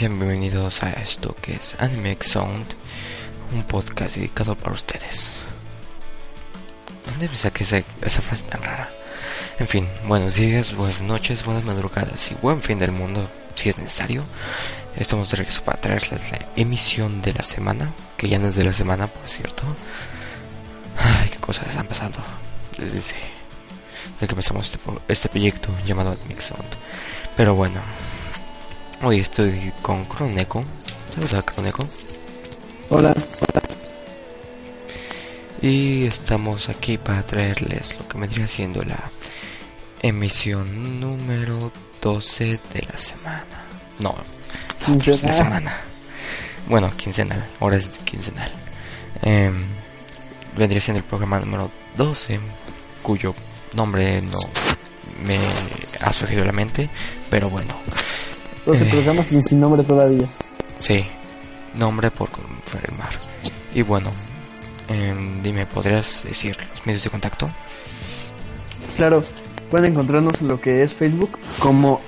[0.00, 2.64] bienvenidos a esto que es Anime Sound,
[3.52, 5.32] un podcast dedicado para ustedes.
[7.06, 8.88] ¿Dónde me saqué esa, esa frase tan rara?
[9.58, 13.76] En fin, buenos días, buenas noches, buenas madrugadas y buen fin del mundo, si es
[13.76, 14.24] necesario.
[14.96, 18.64] Estamos de regreso para traerles la emisión de la semana, que ya no es de
[18.64, 19.64] la semana, por cierto.
[20.96, 22.20] Ay, qué cosas están pasando
[22.78, 23.14] desde,
[24.18, 24.78] que empezamos este,
[25.08, 26.70] este proyecto llamado Anime Sound.
[27.36, 27.82] Pero bueno,
[29.02, 30.64] hoy estoy con Croneco.
[31.14, 31.86] Saluda Croneco.
[32.90, 33.14] Hola.
[35.62, 39.10] Y estamos aquí para traerles lo que vendría siendo la
[40.02, 43.44] emisión número 12 de la semana.
[44.00, 44.16] No,
[44.88, 45.80] no, pues, la semana.
[46.68, 48.50] Bueno, quincenal, ahora es quincenal.
[49.22, 49.66] Em,
[50.56, 52.40] vendría siendo el programa número 12,
[53.02, 53.34] cuyo
[53.74, 54.38] nombre no
[55.22, 55.38] me
[56.00, 56.88] ha surgido a la mente,
[57.28, 57.74] pero bueno,
[58.66, 58.90] 12 Eh.
[58.90, 60.26] programas sin, sin nombre todavía.
[60.78, 61.04] sí,
[61.74, 63.16] nombre por confirmar.
[63.74, 64.10] Y bueno,
[64.88, 67.48] em, dime, ¿podrías decir los medios de contacto?
[68.96, 69.22] Claro,
[69.70, 72.00] pueden encontrarnos en lo que es Facebook como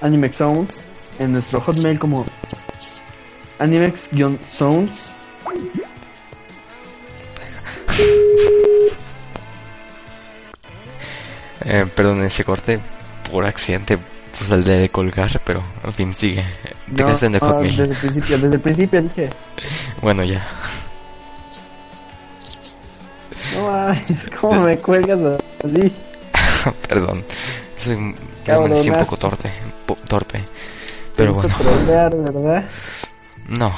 [0.00, 0.82] Animex Sounds,
[1.18, 2.24] en nuestro Hotmail como
[3.58, 5.12] Animex-Sounds.
[11.64, 12.80] Eh, perdón, ese corte
[13.30, 13.98] por accidente
[14.38, 16.44] puse el de colgar, pero en fin, sigue.
[16.94, 17.76] Te No, quedaste en el no, Hotmail.
[17.76, 19.30] desde el principio, desde el principio dije,
[20.02, 20.46] Bueno, ya.
[23.54, 25.18] no mames, ¿cómo me cuelgas
[25.64, 25.94] así?
[26.88, 27.24] Perdón.
[27.76, 28.14] Soy
[28.48, 29.50] amanecí un poco torpe,
[29.86, 30.42] po- torpe.
[31.16, 32.64] Pero bueno, gusta trolear, ¿verdad?
[33.48, 33.72] no.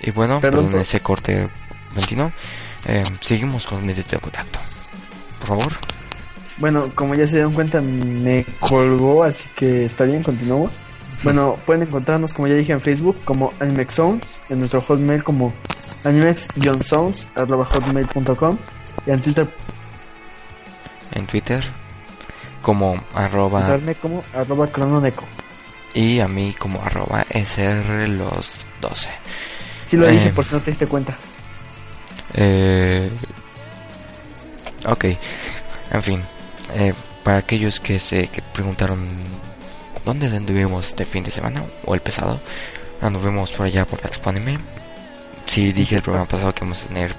[0.00, 1.48] Y bueno, Perdón ese corte
[1.88, 2.30] repentino.
[2.86, 4.58] Eh, seguimos con medios de contacto.
[5.40, 5.72] Por favor.
[6.58, 10.78] Bueno, como ya se dieron cuenta, me colgó, así que está bien, continuamos.
[11.24, 15.52] Bueno, pueden encontrarnos, como ya dije, en Facebook como Animex Sounds, en nuestro hotmail como
[16.04, 18.58] animex-sounds, arroba hotmail.com,
[19.06, 19.48] y en Twitter,
[21.12, 21.64] En Twitter.
[22.62, 23.78] Como arroba.
[24.00, 25.24] como arroba crononeco.
[25.92, 29.10] Y a mí como arroba SR los 12.
[29.84, 30.32] Sí lo dije, Eh.
[30.34, 31.16] por si no te diste cuenta.
[32.32, 33.10] Eh,
[34.86, 35.04] ok,
[35.92, 36.22] en fin,
[36.74, 36.92] eh,
[37.22, 39.08] para aquellos que se que preguntaron
[40.04, 42.40] dónde anduvimos este fin de semana o el pasado,
[43.00, 44.58] anduvimos por allá por la Expo Anime.
[45.46, 47.14] Sí, dije el programa pasado que íbamos a tener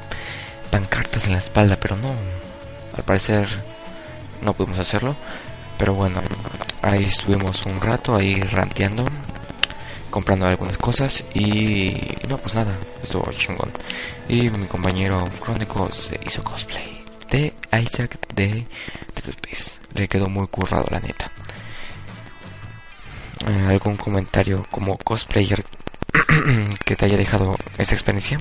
[0.72, 2.14] pancartas en la espalda, pero no,
[2.96, 3.48] al parecer
[4.42, 5.16] no pudimos hacerlo.
[5.78, 6.22] Pero bueno,
[6.82, 9.06] ahí estuvimos un rato ahí ranteando,
[10.10, 11.94] comprando algunas cosas y
[12.30, 13.72] no, pues nada, estuvo chingón.
[14.30, 16.95] Y mi compañero Crónico se hizo cosplay
[17.32, 18.46] de Isaac de
[19.16, 19.80] Dead Space.
[19.94, 21.32] Le quedó muy currado, la neta.
[23.48, 25.64] Eh, ¿Algún comentario como cosplayer
[26.86, 28.38] que te haya dejado esta experiencia?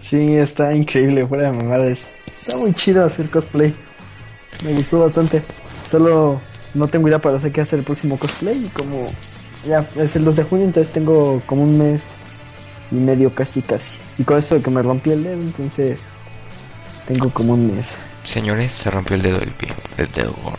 [0.00, 2.08] Sí, está increíble, fuera de mamadas.
[2.26, 3.74] Está muy chido hacer cosplay.
[4.64, 5.42] Me gustó bastante.
[5.90, 6.40] Solo
[6.74, 8.66] no tengo idea para sé qué hacer el próximo cosplay.
[8.66, 9.10] Y como
[9.64, 12.16] ya es el 2 de junio, entonces tengo como un mes
[12.90, 13.98] y medio casi casi.
[14.18, 16.02] Y con esto de que me rompí el dedo, entonces
[17.06, 17.96] tengo como un mes.
[18.22, 20.58] Señores, se rompió el dedo del pie, el dedo gordo.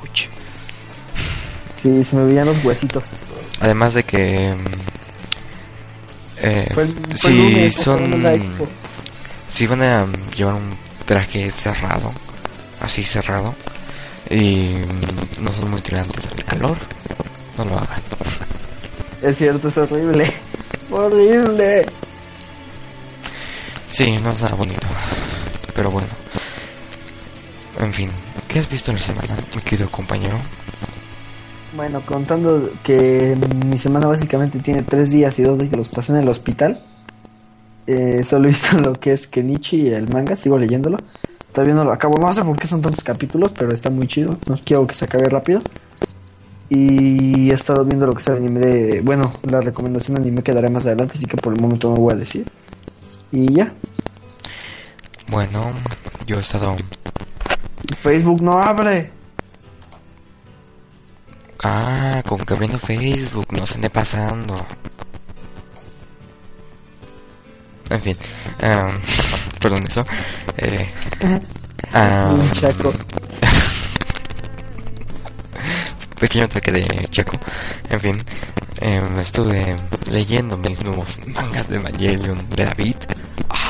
[0.00, 0.28] Ouch.
[1.74, 3.02] Sí, se me veían los huesitos.
[3.60, 4.54] Además de que...
[4.54, 4.64] mm,
[6.38, 8.24] eh, Fue el, fue si lunes, son...
[9.48, 12.12] Si van a llevar un traje cerrado,
[12.80, 13.54] así cerrado,
[14.30, 16.78] y mm, no son muy tolerantes al calor,
[17.58, 18.02] no lo hagan.
[19.22, 20.32] Es cierto, es horrible.
[20.90, 21.86] Horrible.
[23.90, 24.86] Sí, no es nada bonito.
[25.74, 26.08] Pero bueno.
[27.80, 28.10] En fin,
[28.48, 30.38] ¿qué has visto en la semana, mi querido compañero?
[31.74, 33.34] Bueno, contando que
[33.66, 36.80] mi semana básicamente tiene tres días y dos días que los pasé en el hospital.
[37.86, 40.98] Eh, solo he visto lo que es Kenichi, el manga, sigo leyéndolo.
[41.52, 44.38] Todavía no lo acabo, no sé por qué son tantos capítulos, pero está muy chido.
[44.48, 45.60] No quiero que se acabe rápido.
[46.68, 49.00] Y he estado viendo lo que es el anime de...
[49.00, 52.12] Bueno, la recomendación de anime quedará más adelante, así que por el momento no voy
[52.12, 52.46] a decir.
[53.30, 53.72] Y ya.
[55.28, 55.72] Bueno,
[56.26, 56.76] yo he estado...
[57.96, 59.10] Facebook no abre.
[61.62, 64.54] Ah, como que abriendo Facebook, no se ande pasando.
[67.90, 68.16] En fin,
[68.60, 69.00] em,
[69.60, 70.04] perdón eso.
[70.56, 70.88] Eh,
[71.94, 72.92] Un chaco.
[76.20, 77.38] pequeño ataque de Chaco.
[77.90, 78.24] En fin,
[78.80, 79.76] em, estuve
[80.10, 82.96] leyendo mis nuevos mangas de Evangelion de David.
[83.48, 83.63] Ah,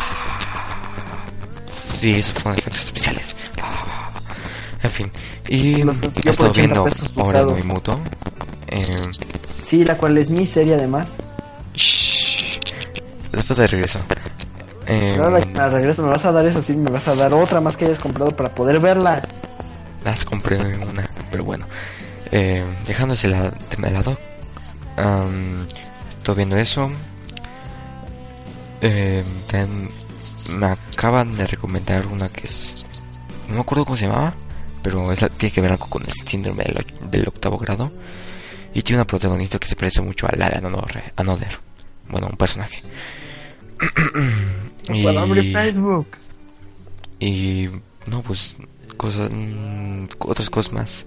[1.94, 3.37] sí, esos fueron efectos especiales.
[4.82, 5.11] En fin,
[5.49, 6.82] y he estado 80 viendo
[7.17, 7.52] ahora en usados.
[7.52, 8.00] Movimiento.
[8.69, 9.02] Eh,
[9.64, 11.06] Sí, la cual es mi serie además.
[11.75, 12.58] shh,
[13.32, 13.99] después de regreso.
[14.87, 17.61] Eh, Ahora al regreso me vas a dar eso, sí, me vas a dar otra
[17.62, 19.23] más que hayas comprado para poder verla.
[20.05, 21.67] las compré una, pero bueno.
[22.31, 24.19] Eh, dejando ese la- tema de lado,
[24.99, 25.67] am,
[26.19, 26.91] estoy viendo eso.
[28.82, 29.25] Eh,
[30.50, 32.85] me acaban de recomendar una que es.
[33.49, 34.35] No me acuerdo cómo se llamaba,
[34.82, 36.64] pero es tiene que ver algo con el síndrome
[37.11, 37.91] del, octavo grado.
[38.75, 41.12] Y tiene una protagonista que se parece mucho a la de Another.
[41.17, 41.58] Another.
[42.08, 42.81] Bueno, un personaje.
[45.19, 46.06] Abrir Facebook.
[47.20, 47.69] Y
[48.06, 48.56] no, pues
[48.96, 51.06] cosas, mm, otras cosas más,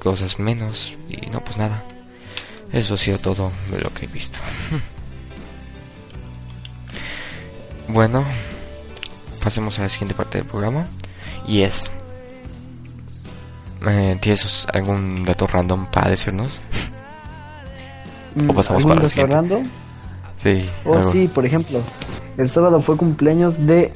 [0.00, 1.82] cosas menos y no, pues nada.
[2.72, 4.38] Eso ha sido todo de lo que he visto.
[7.88, 8.24] bueno,
[9.46, 10.88] pasemos a la siguiente parte del programa
[11.46, 11.88] y es
[13.88, 16.60] eh, ¿Tienes algún dato random para decirnos?
[18.34, 19.34] Mm, O pasamos ¿algún para la dato siguiente.
[19.34, 19.62] random?
[20.36, 20.68] Sí.
[20.84, 21.10] Oh, algo.
[21.10, 21.80] sí, por ejemplo,
[22.36, 23.90] el sábado fue cumpleaños de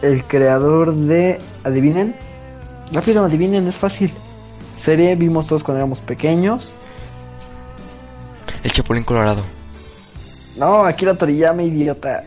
[0.00, 1.38] el creador de.
[1.62, 2.16] Adivinen.
[2.90, 4.10] Rápido, adivinen, es fácil.
[4.80, 6.72] Serie vimos todos cuando éramos pequeños.
[8.62, 9.42] El Chapulín Colorado.
[10.56, 12.24] No, Akira Toriyama, idiota.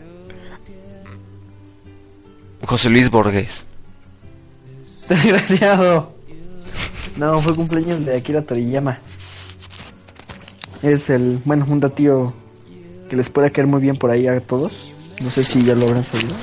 [2.66, 3.64] José Luis Borges.
[5.08, 6.14] Desgraciado.
[7.18, 9.00] No, fue cumpleaños de Akira Toriyama.
[10.82, 12.34] Es el, bueno, un datío
[13.10, 14.94] que les puede caer muy bien por ahí a todos.
[15.22, 16.36] No sé si ya lo habrán sabido.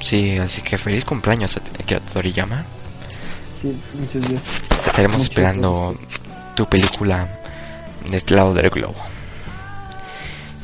[0.00, 2.64] Sí, así que feliz cumpleaños a Akira Toriyama.
[3.60, 4.42] Sí, muchos días.
[4.86, 6.20] Estaremos Muchas esperando gracias.
[6.54, 7.28] tu película
[8.10, 8.94] de este lado del globo.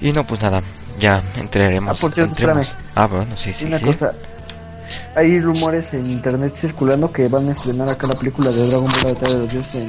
[0.00, 0.62] Y no, pues nada,
[0.98, 1.96] ya entraremos.
[1.96, 2.74] Ah, por cierto, entremos.
[2.94, 3.86] Ah, bueno, sí, sí, Una sí.
[3.86, 4.12] cosa,
[5.14, 9.04] hay rumores en internet circulando que van a estrenar acá la película de Dragon Ball
[9.04, 9.88] La Batalla de los Dioses en,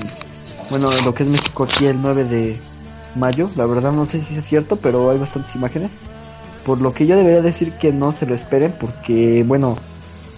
[0.70, 2.60] bueno, en lo que es México aquí el 9 de
[3.16, 3.50] mayo.
[3.56, 5.92] La verdad no sé si es cierto, pero hay bastantes imágenes.
[6.66, 9.78] Por lo que yo debería decir que no se lo esperen porque, bueno,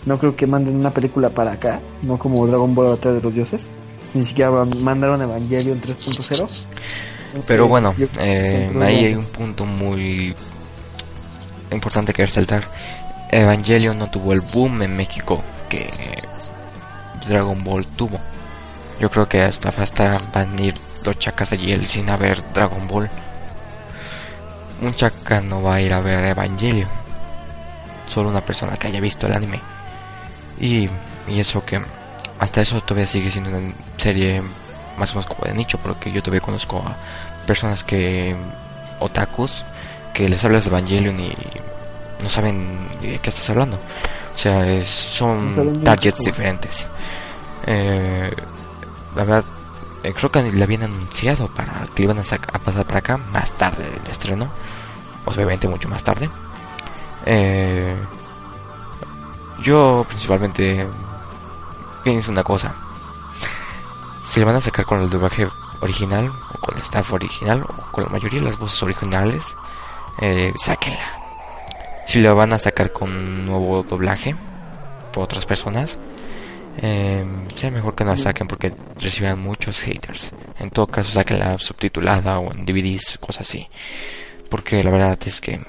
[0.06, 3.21] no creo que manden una película para acá, no como Dragon Ball La Batalla de
[3.21, 3.67] los Dioses.
[4.13, 4.51] Ni siquiera
[4.81, 6.47] mandaron Evangelion 3.0.
[7.47, 10.33] Pero bueno, eh, ahí hay un punto muy
[11.75, 12.63] importante que resaltar.
[13.30, 15.89] Evangelion no tuvo el boom en México que
[17.27, 18.19] Dragon Ball tuvo.
[19.00, 20.74] Yo creo que hasta, hasta van a ir
[21.04, 23.10] los chacas allí al cine a ver Dragon Ball.
[24.81, 26.89] Un chaca no va a ir a ver Evangelion.
[28.07, 29.60] Solo una persona que haya visto el anime.
[30.60, 30.89] Y,
[31.27, 31.81] y eso que
[32.39, 34.42] hasta eso todavía sigue siendo una serie
[34.98, 36.95] más o menos como de nicho, porque yo todavía conozco a
[37.45, 38.36] personas que
[39.00, 39.63] otakus
[40.15, 41.35] que les hablas de Evangelion y
[42.23, 43.77] no saben ni de qué estás hablando.
[44.35, 46.88] O sea, es- son No targets diferentes.
[47.67, 48.31] Eh,
[49.15, 49.44] la verdad,
[50.03, 53.17] eh, creo que le habían anunciado para que le iban a, a pasar para acá
[53.17, 54.50] más tarde del estreno.
[55.25, 56.29] Obviamente mucho más tarde.
[57.25, 57.95] Eh,
[59.62, 60.88] yo principalmente
[62.03, 62.74] pienso una cosa.
[64.19, 65.48] Si le van a sacar con el doblaje
[65.81, 69.55] original, o con el staff original, o con la mayoría de las voces originales,
[70.22, 71.22] eh, sáquenla.
[72.05, 74.36] Si lo van a sacar con un nuevo doblaje
[75.12, 75.98] por otras personas,
[76.77, 80.31] eh, sea mejor que no la saquen porque reciban muchos haters.
[80.60, 83.67] En todo caso, sáquenla subtitulada o en DVDs, cosas así.
[84.50, 85.60] Porque la verdad es que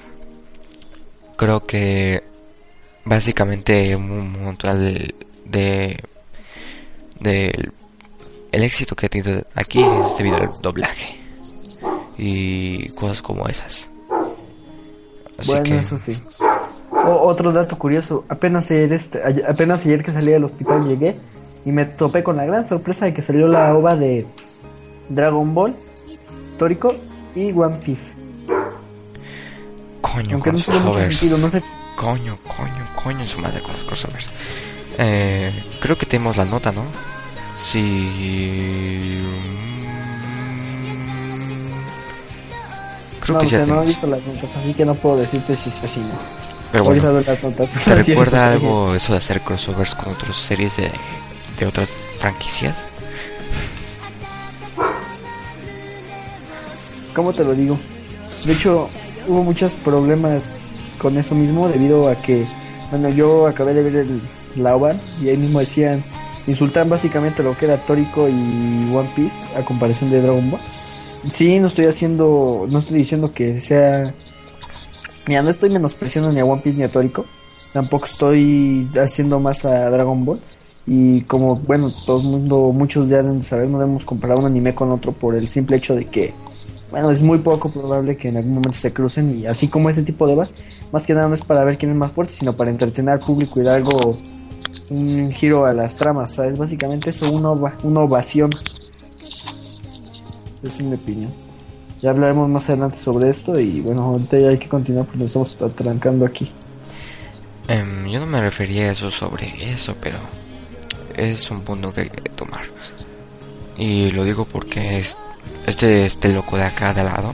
[1.35, 2.23] creo que
[3.05, 4.79] básicamente un montón
[5.45, 6.03] de,
[7.19, 7.71] de
[8.51, 11.15] el éxito que ha tenido aquí es debido al doblaje
[12.17, 13.89] y cosas como esas.
[15.37, 16.17] Así bueno, que eso sí.
[16.91, 21.15] O- otro dato curioso, apenas ayer, este, ay- apenas ayer que salí del hospital llegué
[21.65, 24.25] y me topé con la gran sorpresa de que salió la ova de
[25.09, 25.75] Dragon Ball,
[26.57, 26.95] Tórico
[27.35, 28.13] y One Piece.
[30.01, 31.61] coño Aunque no tiene mucho sentido, no sé.
[31.97, 34.29] Coño, coño, coño su madre con los crossovers.
[34.97, 35.51] Eh,
[35.81, 36.83] creo que tenemos la nota, ¿no?
[37.57, 39.21] Si
[43.27, 45.53] creo no, que o sea, no he visto las notas, así que no puedo decirte
[45.53, 45.99] si es así.
[45.99, 46.15] ¿no?
[46.71, 47.69] Pero bueno, veo las notas.
[47.69, 50.91] ¿te recuerda algo eso de hacer crossovers con otras series de,
[51.59, 52.85] de otras franquicias?
[57.13, 57.77] ¿Cómo te lo digo?
[58.45, 58.89] De hecho,
[59.27, 62.45] hubo muchos problemas con eso mismo debido a que,
[62.91, 64.21] bueno, yo acabé de ver el,
[64.55, 66.03] la OVA y ahí mismo decían,
[66.45, 70.61] insultan básicamente lo que era Tórico y One Piece a comparación de Dragon Ball.
[71.31, 74.13] Sí, no estoy haciendo, no estoy diciendo que sea...
[75.27, 77.25] Mira, no estoy menospreciando ni a One Piece ni a Tórico.
[77.73, 80.39] Tampoco estoy haciendo más a Dragon Ball.
[80.85, 84.45] Y como, bueno, todo el mundo, muchos ya deben de saber, no debemos comparar un
[84.45, 86.33] anime con otro por el simple hecho de que,
[86.91, 89.37] bueno, es muy poco probable que en algún momento se crucen.
[89.37, 90.53] Y así como este tipo de vas,
[90.93, 93.19] más que nada no es para ver quién es más fuerte, sino para entretener al
[93.19, 94.17] público y dar algo,
[94.89, 96.57] un giro a las tramas, ¿sabes?
[96.57, 98.51] Básicamente eso, una, ova- una ovación.
[100.63, 101.33] Es mi opinión.
[102.01, 105.27] Ya hablaremos más adelante sobre esto y bueno, ahorita ya hay que continuar porque nos
[105.35, 106.51] estamos atrancando aquí.
[107.67, 110.17] Em, yo no me refería a eso sobre eso, pero
[111.15, 112.61] es un punto que hay que tomar.
[113.77, 115.17] Y lo digo porque es,
[115.65, 117.33] este, este loco de acá de lado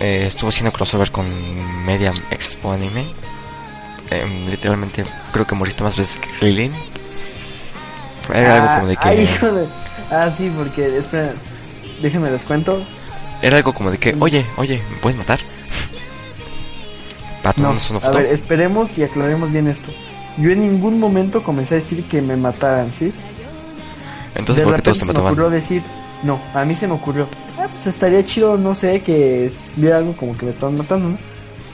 [0.00, 1.26] eh, estuvo haciendo crossover con
[1.84, 3.04] Media Expo Anime.
[4.10, 6.72] Em, literalmente creo que moriste más veces que Krillin.
[8.32, 9.08] Era algo como de que...
[9.08, 9.66] Ay, hijo de-
[10.10, 11.34] Ah, sí, porque, espera,
[12.02, 12.80] déjenme les cuento.
[13.42, 15.38] Era algo como de que, oye, oye, ¿me puedes matar?
[17.42, 19.92] Para No, a ver, esperemos y aclaremos bien esto.
[20.38, 23.12] Yo en ningún momento comencé a decir que me mataran, ¿sí?
[24.34, 25.32] Entonces, de ¿por qué todos se se me mataban?
[25.32, 25.82] ocurrió decir,
[26.22, 27.28] no, a mí se me ocurrió,
[27.58, 31.18] ah, pues estaría chido, no sé, que viera algo como que me estaban matando, ¿no?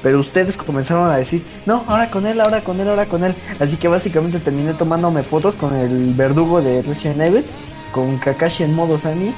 [0.03, 3.35] Pero ustedes comenzaron a decir, no, ahora con él, ahora con él, ahora con él.
[3.59, 7.45] Así que básicamente terminé tomándome fotos con el verdugo de Resident Evil,
[7.91, 9.33] con Kakashi en modo Sani,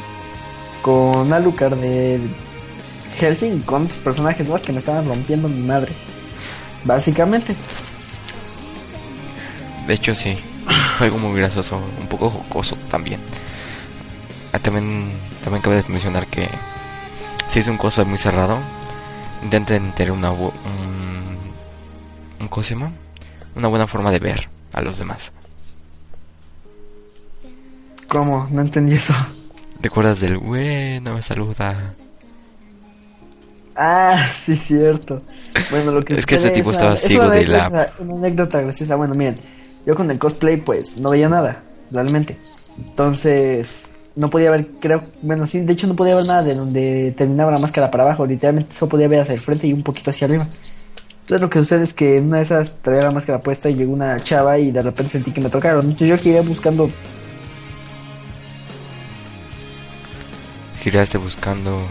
[0.82, 2.20] con Alucard de
[3.18, 5.92] Helsing, con otros personajes más que me estaban rompiendo mi madre.
[6.84, 7.56] Básicamente.
[9.86, 10.36] De hecho, sí.
[10.98, 13.20] Fue algo muy gracioso, un poco jocoso también.
[14.52, 15.10] Ah, también,
[15.42, 16.48] también cabe mencionar que
[17.48, 18.58] si es un cosplay muy cerrado,
[19.42, 20.50] intenten tener una un,
[22.40, 22.92] un ¿cómo se llama?
[23.56, 25.32] una buena forma de ver a los demás.
[28.08, 28.46] ¿Cómo?
[28.50, 29.14] No entendí eso.
[29.86, 31.94] ¿Recuerdas del güey, no me saluda?
[33.76, 35.22] Ah, sí, cierto.
[35.70, 37.66] Bueno, lo que Es que ese tipo es estaba una- es ciego una de la-
[37.66, 38.96] anécdota- Una anécdota graciosa.
[38.96, 39.36] Bueno, miren,
[39.86, 41.62] yo con el cosplay pues no veía nada,
[41.92, 42.36] realmente.
[42.76, 47.14] Entonces, no podía ver, creo, bueno, sí, de hecho no podía ver nada de donde
[47.16, 48.26] terminaba la máscara para abajo.
[48.26, 50.48] Literalmente solo podía ver hacia el frente y un poquito hacia arriba.
[51.20, 53.76] Entonces lo que sucede es que en una de esas traía la máscara puesta y
[53.76, 55.84] llegó una chava y de repente sentí que me tocaron.
[55.84, 56.90] Entonces yo giré buscando
[60.86, 61.82] Giraste buscando...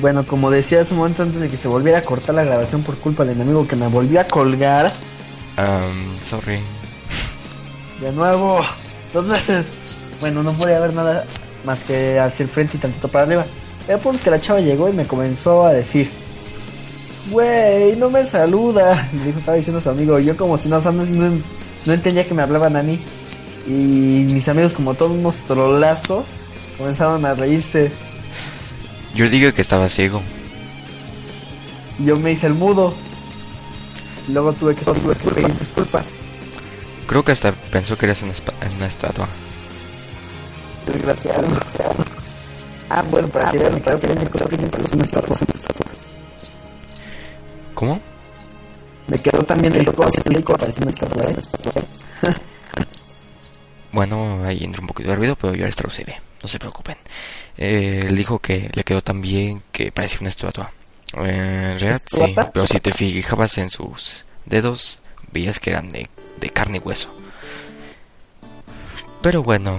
[0.00, 2.82] Bueno, como decía hace un momento antes de que se volviera a cortar la grabación
[2.82, 4.92] por culpa de mi amigo que me volvió a colgar
[5.56, 6.58] Um, sorry.
[8.00, 8.60] de nuevo,
[9.12, 9.66] dos veces.
[10.20, 11.24] Bueno, no podía ver nada
[11.64, 13.46] más que hacia el frente y tantito para arriba.
[13.86, 16.10] El punto es que la chava llegó y me comenzó a decir,
[17.30, 19.08] güey, no me saluda.
[19.16, 21.38] Le dijo, estaba diciendo a su amigo, yo como si no, no-
[21.86, 22.98] no entendía que me hablaban a mí.
[23.66, 26.24] Y mis amigos como todos unos trolazos
[26.76, 27.90] comenzaron a reírse.
[29.14, 30.22] Yo digo que estaba ciego.
[31.98, 32.92] Yo me hice el mudo.
[34.28, 36.08] Y luego tuve que pedir disculpas.
[37.06, 38.32] Creo que hasta pensó que eras una,
[38.86, 39.28] estatua.
[40.86, 41.46] Desgraciado.
[42.88, 45.36] Ah, bueno, para que vean, para que vean que cosa que parece una estatua.
[47.74, 48.00] ¿Cómo?
[49.06, 51.36] Me quedó también el hacia el rico, parece una estatua, ¿eh?
[53.94, 56.96] Bueno, ahí entra un poquito de ruido, pero yo les traduciré, no se preocupen.
[57.56, 60.72] Eh, él dijo que le quedó tan bien que parecía una estatua.
[61.16, 66.10] Eh, en realidad sí, pero si te fijabas en sus dedos, veías que eran de,
[66.40, 67.08] de carne y hueso.
[69.22, 69.78] Pero bueno,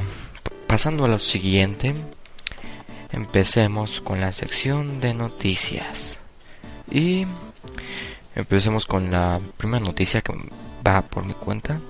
[0.66, 1.94] pasando a lo siguiente,
[3.12, 6.20] empecemos con la sección de noticias.
[6.90, 7.28] Y
[8.34, 10.34] empecemos con la primera noticia que
[10.88, 11.82] va por mi cuenta.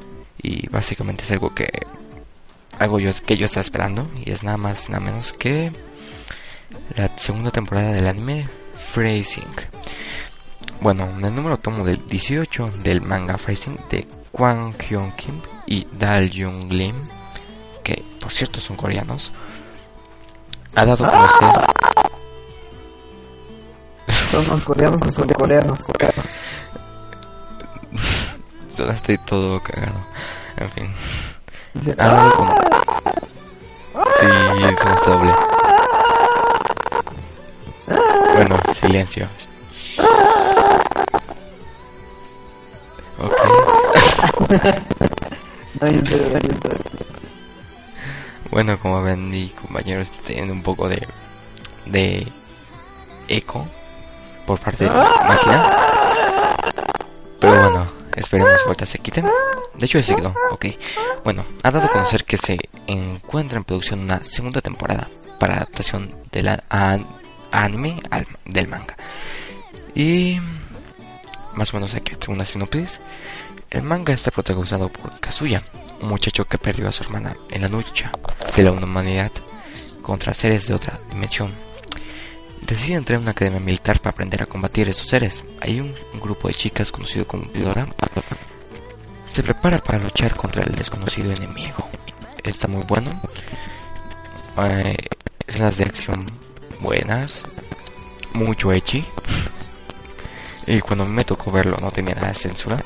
[0.41, 1.69] Y básicamente es algo que
[2.79, 5.71] algo yo, que yo estaba esperando y es nada más nada menos que
[6.95, 8.47] la segunda temporada del anime
[8.93, 9.43] Phrasing.
[10.81, 15.87] Bueno, en el número tomo del 18 del manga Phrasing de Kwang Hyun Kim y
[15.97, 16.95] Dal Jung Lim,
[17.83, 19.31] que por cierto son coreanos,
[20.75, 21.75] ha dado a conocer
[24.31, 25.79] Son coreanos o son coreanos.
[28.75, 30.05] Sonaste todo cagado.
[30.57, 30.93] En fin.
[31.97, 32.47] Ha dado con...
[34.19, 34.27] Sí,
[34.77, 35.33] sonaste doble.
[38.33, 39.27] Bueno, silencio.
[43.19, 43.35] Ok.
[45.81, 45.87] No.
[48.49, 51.05] Bueno, como ven, mi compañero está teniendo un poco de...
[51.85, 52.25] de...
[53.27, 53.67] eco
[54.45, 55.69] por parte de la máquina.
[57.39, 59.21] Pero bueno, esperemos que ahorita se quite.
[59.21, 60.65] De hecho, ya se quedó, ok.
[61.23, 62.57] Bueno, ha dado a conocer que se
[62.87, 65.07] encuentra en producción una segunda temporada
[65.39, 66.15] para adaptación
[66.69, 67.05] an-
[67.51, 68.95] anime al- del manga.
[69.93, 70.39] Y
[71.55, 72.99] más o menos aquí una sinopsis.
[73.69, 75.61] El manga está protagonizado por Kazuya,
[76.01, 78.11] un muchacho que perdió a su hermana en la lucha
[78.55, 79.31] de la humanidad
[80.01, 81.53] contra seres de otra dimensión.
[82.67, 85.43] Decide entrar en una academia militar para aprender a combatir estos seres.
[85.61, 87.87] Hay un, grupo de chicas conocido como Vidora.
[89.27, 91.87] Se prepara para luchar contra el desconocido enemigo.
[92.43, 93.09] Está muy bueno.
[94.57, 94.97] Eh,
[95.45, 96.25] escenas de acción
[96.81, 97.43] buenas.
[98.33, 99.05] Mucho echi.
[100.65, 102.77] Y cuando me tocó verlo no tenía nada de censura.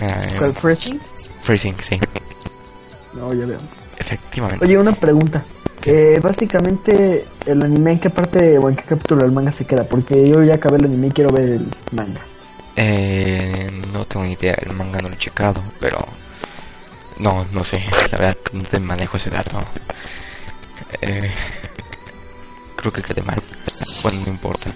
[0.00, 1.00] Eh, ¿Cuál freezing?
[1.40, 1.98] Freezing, sí.
[3.14, 3.58] No, ya veo.
[3.96, 4.64] Efectivamente.
[4.64, 5.42] Oye, una pregunta.
[5.86, 9.84] Eh, básicamente, ¿el anime en qué parte o en qué capítulo del manga se queda?
[9.84, 12.20] Porque yo ya acabé el anime y quiero ver el manga.
[12.76, 15.98] Eh, no tengo ni idea, el manga no lo he checado, pero...
[17.18, 19.60] No, no sé, la verdad no te manejo ese dato.
[21.00, 21.30] Eh,
[22.76, 23.40] creo que quedé mal.
[24.02, 24.70] Bueno, no importa.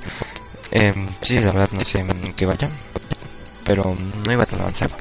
[0.71, 2.69] Eh, sí, la verdad no sé en qué vaya.
[3.65, 4.95] Pero no iba tan avanzado.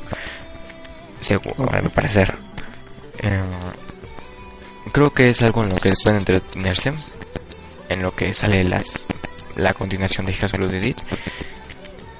[1.21, 2.35] Seguro, a mi parecer.
[3.19, 3.41] Eh,
[4.91, 6.93] creo que es algo en lo que pueden entretenerse.
[7.89, 9.05] En lo que sale las
[9.55, 10.99] la continuación de Hijas de Edith.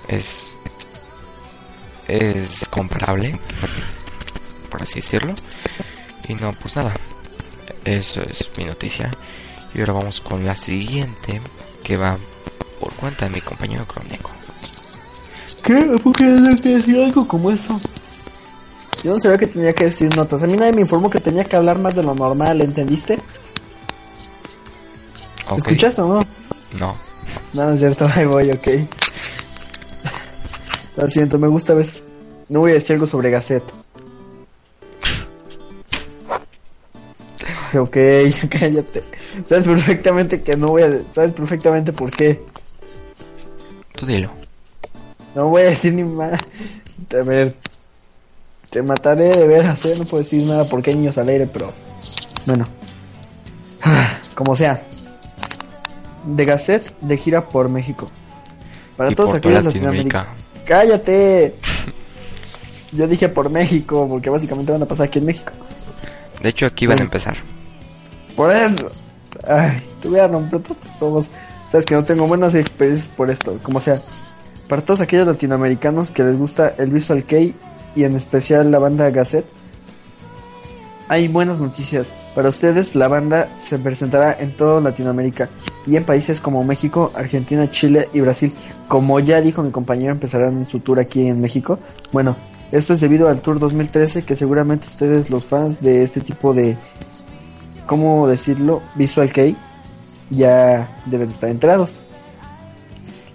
[0.07, 0.47] Es
[2.07, 3.37] es comparable
[4.69, 5.33] por así decirlo
[6.27, 6.93] y no pues nada
[7.83, 9.11] eso es mi noticia
[9.73, 11.41] y ahora vamos con la siguiente
[11.83, 12.17] que va
[12.79, 14.31] por cuenta de mi compañero Crónico
[15.63, 15.75] ¿Qué?
[16.01, 17.79] ¿Por qué decir algo como eso?
[19.03, 20.43] Yo no sabía que tenía que decir notas.
[20.43, 23.19] A mí nadie me informó que tenía que hablar más de lo normal, ¿entendiste?
[25.55, 26.25] ¿Escuchaste o no?
[26.77, 26.97] No.
[27.53, 28.67] No, no es cierto, ahí voy, ok.
[30.97, 32.05] Lo siento, me gusta a veces.
[32.49, 33.71] No voy a decir algo sobre Gazette.
[37.77, 37.97] Ok,
[38.49, 39.03] cállate.
[39.45, 41.03] Sabes perfectamente que no voy a.
[41.11, 42.41] Sabes perfectamente por qué.
[43.93, 44.31] Tú dilo.
[45.35, 46.39] No voy a decir ni más.
[47.13, 47.55] A ver,
[48.77, 49.95] te mataré de veras, ¿eh?
[49.97, 51.73] No puedo decir nada porque hay niños al aire, pero.
[52.45, 52.67] Bueno.
[54.35, 54.83] Como sea.
[56.27, 58.07] De Gazette de gira por México.
[58.95, 60.27] Para todos aquellos Latinoamérica.
[60.63, 61.55] ¡Cállate!
[62.91, 65.53] Yo dije por México, porque básicamente van a pasar aquí en México.
[66.39, 67.35] De hecho, aquí van a empezar.
[68.35, 68.91] Por eso.
[69.47, 71.31] Ay, te voy a romper todos los ojos.
[71.67, 73.57] Sabes que no tengo buenas experiencias por esto.
[73.63, 73.99] Como sea.
[74.69, 77.55] Para todos aquellos latinoamericanos que les gusta el Visual Kei
[77.97, 79.47] y en especial la banda Gazette.
[81.09, 82.13] Hay buenas noticias.
[82.35, 85.49] Para ustedes la banda se presentará en toda Latinoamérica
[85.87, 88.53] y en países como México, Argentina, Chile y Brasil.
[88.87, 91.79] Como ya dijo mi compañero, empezarán su tour aquí en México.
[92.11, 92.37] Bueno,
[92.71, 96.77] esto es debido al Tour 2013 que seguramente ustedes los fans de este tipo de,
[97.87, 98.83] ¿cómo decirlo?
[98.93, 99.55] Visual Kei
[100.29, 102.01] ya deben estar entrados.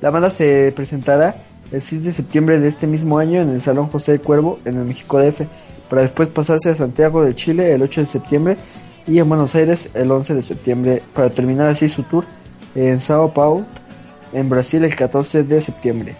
[0.01, 1.35] La banda se presentará
[1.73, 4.77] el 6 de septiembre de este mismo año en el Salón José de Cuervo en
[4.77, 5.43] el México DF,
[5.89, 8.57] para después pasarse a Santiago de Chile el 8 de septiembre
[9.07, 12.25] y en Buenos Aires el 11 de septiembre, para terminar así su tour
[12.75, 13.67] en Sao Paulo,
[14.33, 16.15] en Brasil el 14 de septiembre.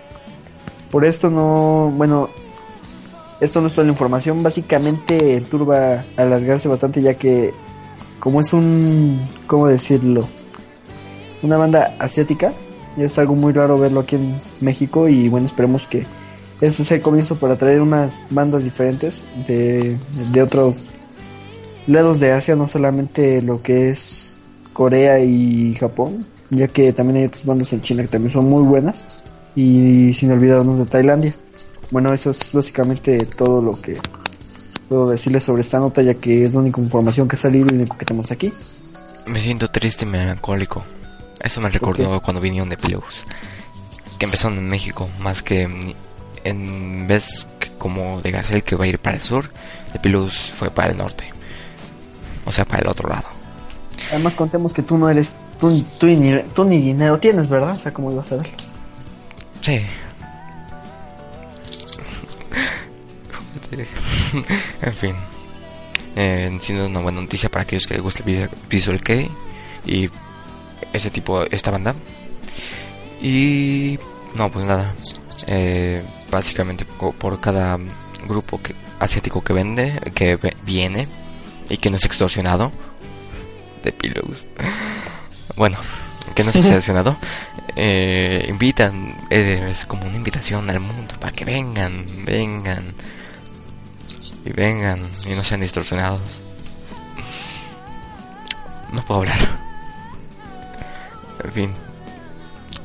[0.91, 2.31] Por esto no, bueno,
[3.41, 7.53] esto no es toda la información, básicamente el tour va a alargarse bastante ya que
[8.21, 10.29] como es un, ¿cómo decirlo?
[11.43, 12.53] Una banda asiática,
[12.97, 16.07] es algo muy raro verlo aquí en México y bueno, esperemos que
[16.61, 19.97] este sea el comienzo para traer unas bandas diferentes de,
[20.31, 20.93] de otros
[21.87, 24.39] lados de Asia, no solamente lo que es
[24.73, 28.63] Corea y Japón, ya que también hay otras bandas en China que también son muy
[28.63, 29.25] buenas
[29.57, 31.35] y sin olvidarnos de Tailandia.
[31.91, 33.97] Bueno, eso es básicamente todo lo que
[34.89, 37.71] puedo decirles sobre esta nota, ya que es la única información que ha salido y
[37.71, 38.53] lo único que tenemos aquí.
[39.27, 40.85] Me siento triste y melancólico.
[41.43, 43.25] Eso me recordó cuando vinieron de Pillows.
[44.19, 45.69] Que empezaron en México, más que
[46.45, 47.47] en vez
[47.79, 49.51] como de Gazelle que va a ir para el sur,
[49.93, 51.33] de Pillows fue para el norte.
[52.45, 53.29] O sea, para el otro lado.
[54.11, 57.75] Además contemos que tú no eres, tú, tú, ni, tú ni dinero tienes, ¿verdad?
[57.77, 58.49] O sea, ¿cómo ibas a ver?
[59.61, 59.81] Sí.
[64.83, 65.15] en fin.
[66.15, 69.31] Eh, siendo una buena noticia para aquellos que les gusta el Visual Kei
[69.87, 70.11] y
[70.93, 71.95] ese tipo, esta banda.
[73.21, 73.99] Y
[74.35, 74.95] no, pues nada.
[75.47, 77.79] Eh, básicamente por, cada
[78.27, 81.09] grupo que, asiático que vende, que viene
[81.69, 82.73] y que no es extorsionado
[83.83, 84.47] de Pillows.
[85.55, 85.77] Bueno,
[86.35, 87.15] que no es extorsionado,
[87.77, 92.95] eh, invitan, eh, es como una invitación al mundo para que vengan, vengan
[94.43, 96.21] y vengan y no sean distorsionados.
[98.93, 99.72] No puedo hablar.
[101.45, 101.75] En fin.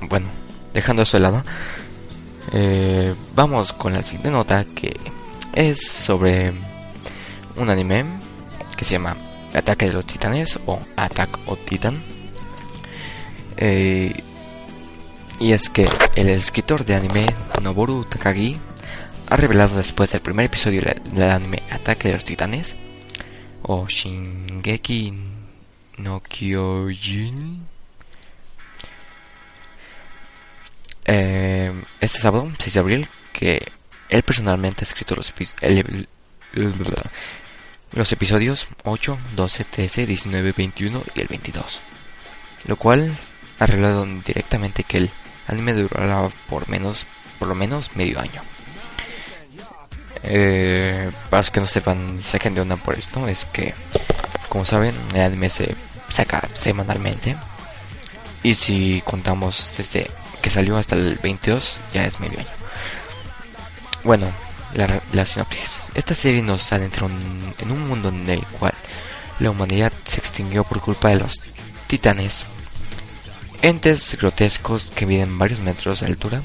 [0.09, 0.27] Bueno,
[0.73, 1.43] dejando eso de lado.
[2.51, 4.95] Eh, vamos con la siguiente nota que
[5.53, 6.53] es sobre
[7.57, 8.05] un anime
[8.77, 9.17] que se llama
[9.53, 12.01] Ataque de los Titanes o Attack of Titan.
[13.57, 14.13] Eh,
[15.39, 17.25] y es que el escritor de anime
[17.61, 18.57] Noboru Takagi
[19.29, 22.75] ha revelado después del primer episodio del anime Ataque de los Titanes
[23.63, 25.13] o Shingeki
[25.97, 27.76] no Kyojin
[31.07, 33.71] eh, este sábado 6 de abril que
[34.09, 35.33] él personalmente ha escrito los,
[37.93, 41.81] los episodios 8, 12, 13, 19, 21 y el 22
[42.67, 43.17] lo cual
[43.59, 45.11] ha directamente que el
[45.47, 47.05] anime durará por menos
[47.39, 48.43] por lo menos medio año
[50.23, 53.73] eh, para los que no sepan, saquen de onda por esto, es que,
[54.49, 55.75] como saben, el anime se
[56.09, 57.35] saca semanalmente.
[58.43, 60.09] Y si contamos desde
[60.47, 62.47] que salió hasta el 22, ya es medio año.
[64.05, 64.27] Bueno,
[64.75, 65.81] la, la sinopsis.
[65.93, 68.73] Esta serie nos adentra en un mundo en el cual
[69.41, 71.41] la humanidad se extinguió por culpa de los
[71.87, 72.45] titanes.
[73.61, 76.41] Entes grotescos que miden varios metros de altura.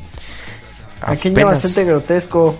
[1.02, 2.56] Aquí bastante grotesco.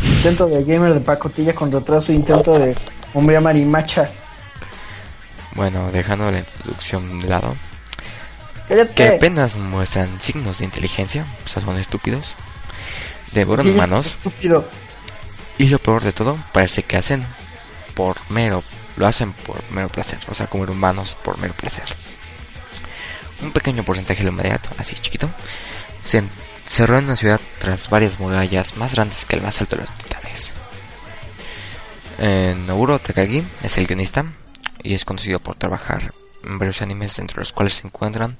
[0.00, 2.76] Intento de gamer de pacotilla con retraso, intento de
[3.14, 4.08] hombre marimacha.
[5.56, 7.52] Bueno, dejando la introducción de lado.
[8.68, 12.34] Que apenas muestran signos de inteligencia, o sea, son estúpidos.
[13.32, 14.06] Devoran humanos.
[14.24, 14.68] Estúpido.
[15.58, 17.26] Y lo peor de todo, parece que hacen
[17.94, 18.62] por mero,
[18.96, 21.84] lo hacen por mero placer, o sea, comer humanos por mero placer.
[23.42, 25.30] Un pequeño porcentaje de la humanidad, así chiquito,
[26.02, 26.24] se
[26.66, 29.94] cerró en una ciudad tras varias murallas más grandes que el más alto de los
[29.94, 30.50] titanes.
[32.18, 34.24] Eh, Noburo Takagi es el guionista
[34.82, 36.12] y es conocido por trabajar
[36.46, 38.36] varios animes entre los cuales se encuentran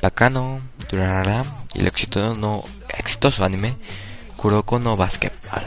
[0.00, 0.60] Bakano,
[0.90, 3.76] Durarara y el exitoso, no, exitoso anime
[4.36, 5.64] Kuroko no Basketball.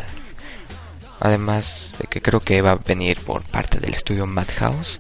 [1.20, 5.00] Además de que creo que va a venir por parte del estudio Madhouse,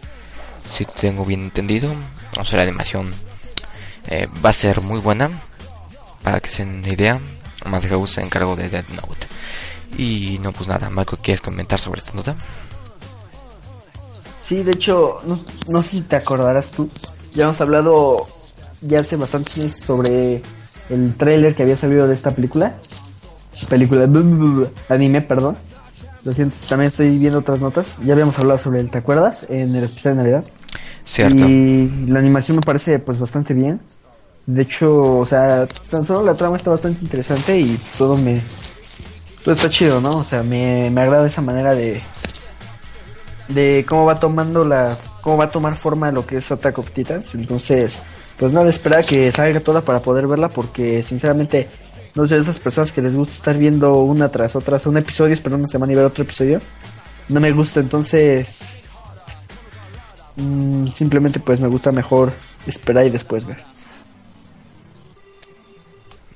[0.72, 1.94] si tengo bien entendido,
[2.40, 3.14] o sea la animación
[4.08, 5.30] eh, va a ser muy buena
[6.24, 7.20] para que se den una idea,
[7.66, 9.28] Madhouse se encargó de Dead Note.
[9.98, 12.36] Y no, pues nada, Marco, ¿quieres comentar sobre esta nota?
[14.46, 15.18] Sí, de hecho,
[15.68, 16.88] no, sé si te acordarás tú.
[17.34, 18.28] Ya hemos hablado
[18.82, 20.44] ya hace bastante sobre
[20.92, 22.76] el trailer que había salido de esta película.
[23.68, 24.08] Película,
[24.88, 25.58] anime, perdón.
[26.24, 27.98] Lo siento, también estoy viendo otras notas.
[28.06, 29.48] Ya habíamos hablado sobre él, ¿te acuerdas?
[29.50, 30.44] En el especial de Navidad.
[31.06, 31.44] Cierto.
[31.44, 33.82] Y la animación me parece pues bastante bien.
[34.46, 38.40] De hecho, o sea, tan solo la trama está bastante interesante y todo me...
[39.44, 40.18] Todo está chido, ¿no?
[40.18, 42.00] O sea, me, me agrada esa manera de...
[43.48, 45.12] De cómo va tomando las...
[45.22, 47.36] Cómo va a tomar forma lo que es Attack of Titans.
[47.36, 48.02] Entonces,
[48.38, 51.68] pues nada, espera que salga toda para poder verla porque sinceramente
[52.16, 55.64] no sé, esas personas que les gusta estar viendo una tras otra, un episodio, esperando
[55.64, 56.60] una semana y ver otro episodio,
[57.28, 58.80] no me gusta, entonces
[60.38, 62.32] mm, simplemente pues me gusta mejor
[62.66, 63.62] esperar y después ver.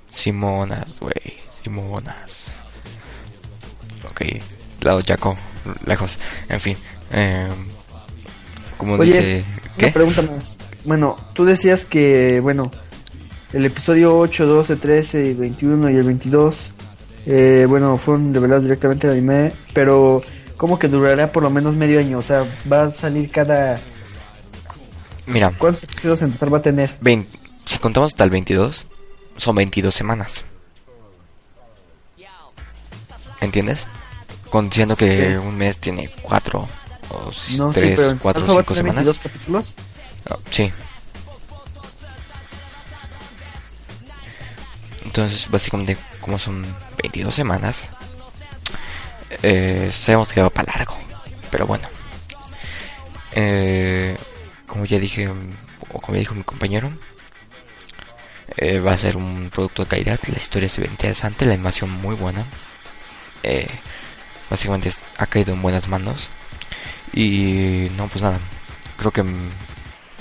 [0.10, 1.40] Simonas, güey.
[1.64, 2.52] Simonas.
[4.10, 4.22] Ok.
[4.82, 5.38] Lado Jaco.
[5.86, 6.20] Lejos.
[6.50, 6.78] En fin.
[7.12, 7.50] Eh,
[8.78, 9.46] como dice...
[9.78, 9.86] ¿qué?
[9.86, 10.58] Una pregunta más.
[10.86, 12.72] Bueno, tú decías que, bueno,
[13.54, 16.72] el episodio 8, 12, 13, 21 y el 22,
[17.26, 20.22] eh, bueno, fueron revelados directamente al anime, pero
[20.58, 22.20] ¿cómo que durará por lo menos medio año?
[22.20, 23.80] O sea, va a salir cada...
[25.26, 25.52] Mira.
[25.58, 26.90] ¿Cuántos episodios en total va a tener?
[27.02, 28.88] 20, si contamos hasta el 22,
[29.38, 30.44] son 22 semanas.
[33.42, 33.86] ¿Entiendes?
[34.52, 36.68] Diciendo que un mes tiene 4
[37.10, 37.32] o
[37.72, 39.06] 3, 4 o 5 semanas.
[39.06, 39.74] 22 capítulos?
[40.30, 40.72] Oh, sí.
[45.06, 46.64] Entonces, básicamente, como son
[47.02, 47.86] 22 semanas,
[49.42, 50.96] eh, sabemos que va para largo.
[51.50, 51.88] Pero bueno,
[53.32, 54.16] eh,
[54.68, 56.92] como ya dije, o como ya dijo mi compañero,
[58.58, 61.90] eh, va a ser un producto de calidad, la historia se ve interesante, la animación
[61.90, 62.46] muy buena.
[64.50, 66.30] Básicamente ha caído en buenas manos.
[67.14, 68.40] Y no, pues nada,
[68.98, 69.24] creo que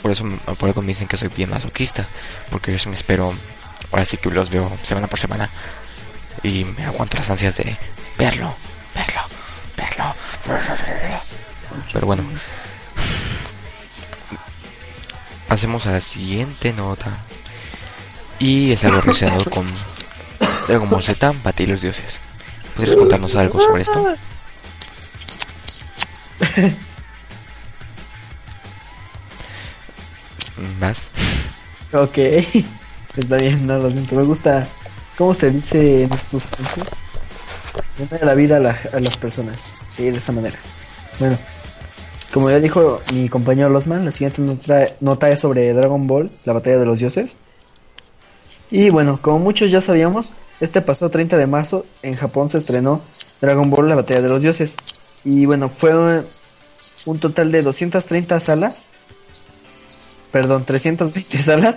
[0.03, 0.25] por eso,
[0.59, 2.07] por eso me dicen que soy bien masoquista,
[2.51, 3.35] porque yo me espero,
[3.91, 5.49] ahora sí que los veo semana por semana
[6.43, 7.77] y me aguanto las ansias de
[8.17, 8.55] verlo,
[8.95, 9.21] verlo,
[9.77, 10.15] verlo.
[11.93, 12.25] Pero bueno,
[15.49, 17.11] pasemos a la siguiente nota.
[18.39, 19.67] Y es algo relacionado con
[20.69, 22.21] Dragon Z, batir los dioses.
[22.77, 24.15] ¿Podrías contarnos algo sobre esto?
[30.81, 31.09] ¿Más?
[31.93, 32.19] Ok,
[33.17, 34.67] está bien, no lo siento, me gusta
[35.17, 36.85] ¿Cómo se dice en estos tiempos?
[38.23, 39.57] La vida a, la- a las personas.
[39.97, 40.57] De esa manera.
[41.19, 41.37] Bueno,
[42.33, 46.53] como ya dijo mi compañero Losman, la siguiente nota, nota es sobre Dragon Ball, la
[46.53, 47.35] batalla de los dioses.
[48.71, 53.01] Y bueno, como muchos ya sabíamos, este pasado 30 de marzo en Japón se estrenó
[53.41, 54.77] Dragon Ball, la batalla de los dioses.
[55.25, 56.25] Y bueno, fue
[57.07, 58.89] un, total de 230 salas,
[60.31, 61.77] perdón, 320 salas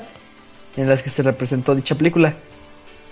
[0.78, 2.36] en las que se representó dicha película.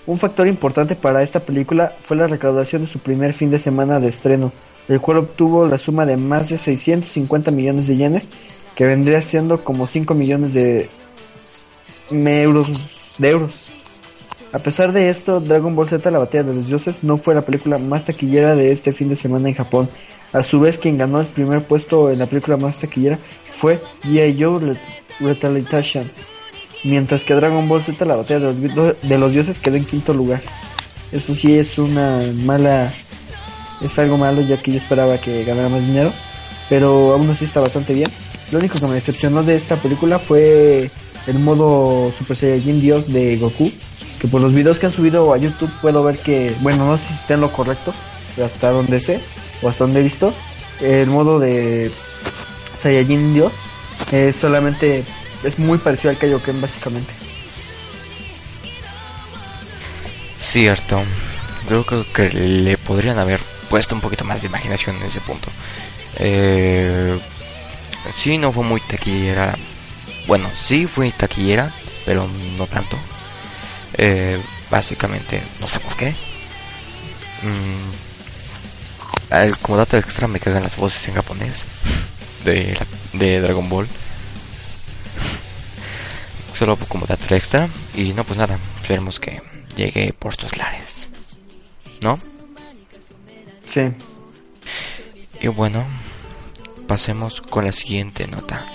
[0.05, 3.99] Un factor importante para esta película fue la recaudación de su primer fin de semana
[3.99, 4.51] de estreno,
[4.87, 8.29] el cual obtuvo la suma de más de 650 millones de yenes,
[8.75, 10.89] que vendría siendo como 5 millones de
[12.09, 12.69] euros.
[13.17, 13.71] De euros.
[14.51, 17.41] A pesar de esto, Dragon Ball Z, la batalla de los dioses, no fue la
[17.43, 19.87] película más taquillera de este fin de semana en Japón.
[20.33, 24.37] A su vez, quien ganó el primer puesto en la película más taquillera fue G.I.
[24.41, 24.79] Joe Ret-
[25.19, 26.09] Retaliation,
[26.83, 30.41] mientras que Dragon Ball Z, la batalla de los, dioses, quedó en quinto lugar.
[31.11, 32.91] Eso sí es una mala,
[33.81, 36.11] es algo malo ya que yo esperaba que ganara más dinero,
[36.69, 38.09] pero aún así está bastante bien.
[38.51, 40.89] Lo único que me decepcionó de esta película fue
[41.27, 43.71] el modo Super Saiyajin Dios de Goku,
[44.19, 47.07] que por los videos que han subido a YouTube puedo ver que, bueno, no sé
[47.07, 47.93] si está en lo correcto,
[48.43, 49.21] hasta donde sé,
[49.61, 50.33] o hasta donde he visto,
[50.81, 51.91] el modo de
[52.79, 53.53] Saiyajin Dios
[54.11, 55.03] es solamente,
[55.43, 57.13] es muy parecido al Kaioken básicamente.
[60.39, 61.01] Cierto.
[61.67, 65.49] Creo que, que le podrían haber puesto un poquito más de imaginación en ese punto.
[66.17, 67.19] Eh,
[68.17, 69.55] sí, no fue muy taquillera.
[70.25, 71.71] Bueno, sí fue taquillera,
[72.05, 72.27] pero
[72.57, 72.97] no tanto.
[74.01, 76.15] Eh, básicamente, no sé por qué.
[77.43, 77.89] Mm,
[79.61, 81.65] como dato extra, me cagan las voces en japonés
[82.45, 83.87] de, la- de Dragon Ball.
[86.53, 87.67] Solo como dato extra.
[87.95, 89.41] Y no, pues nada, esperemos que
[89.75, 91.07] llegue por estos lares.
[92.01, 92.19] ¿No?
[93.65, 93.81] Sí.
[95.41, 95.85] Y bueno,
[96.87, 98.65] pasemos con la siguiente nota.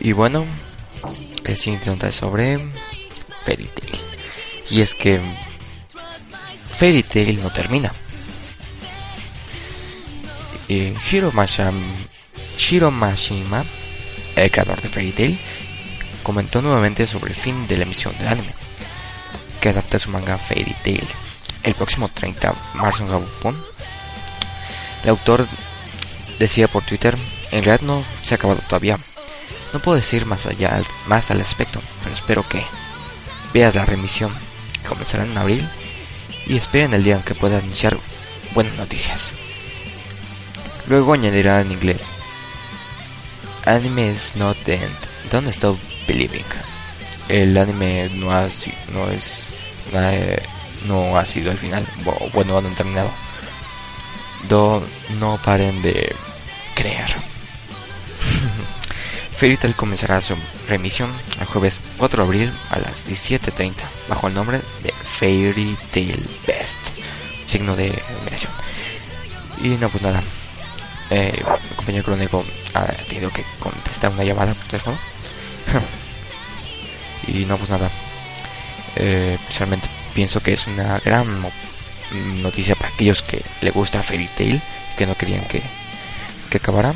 [0.00, 0.44] Y bueno,
[1.44, 2.58] la siguiente nota es sobre
[3.44, 4.00] Fairy Tail.
[4.70, 5.20] Y es que
[6.78, 7.92] Fairy Tail no termina.
[10.68, 11.30] Y Hiro,
[12.90, 13.64] Mashima,
[14.36, 15.38] el creador de Fairy Tail,
[16.22, 18.54] comentó nuevamente sobre el fin de la emisión del anime,
[19.60, 21.06] que adapta su manga Fairy Tail
[21.64, 23.64] el próximo 30 de marzo en Japón.
[25.02, 25.46] El autor
[26.38, 27.16] decía por Twitter,
[27.50, 28.98] en realidad no se ha acabado todavía.
[29.72, 32.62] No puedo decir más allá, más al respecto, pero espero que
[33.54, 34.30] veas la remisión
[34.82, 35.66] que comenzará en abril
[36.46, 37.96] y esperen el día en que pueda anunciar
[38.54, 39.32] buenas noticias.
[40.86, 42.10] Luego añadirá en inglés,
[43.64, 44.96] Anime is not the end,
[45.30, 46.44] don't stop believing.
[47.28, 48.46] El anime no ha,
[51.16, 51.86] ha sido el final,
[52.34, 53.10] bueno, no han terminado.
[54.48, 54.86] Do-
[55.18, 56.14] no paren de
[56.74, 57.16] creer.
[59.36, 60.36] Fairy Tail comenzará su
[60.68, 63.74] remisión el jueves 4 de abril a las 17.30
[64.08, 66.76] bajo el nombre de Fairy Tail Best,
[67.48, 68.52] signo de admiración.
[69.62, 70.22] Y no, pues nada,
[71.10, 72.44] eh, mi compañero crónico
[72.74, 74.98] ha tenido que contestar una llamada por teléfono.
[77.26, 77.90] y no, pues nada,
[78.96, 81.26] eh, realmente pienso que es una gran
[82.42, 84.62] noticia para aquellos que le gusta Fairy Tail
[84.96, 85.62] que no querían que,
[86.50, 86.94] que acabara.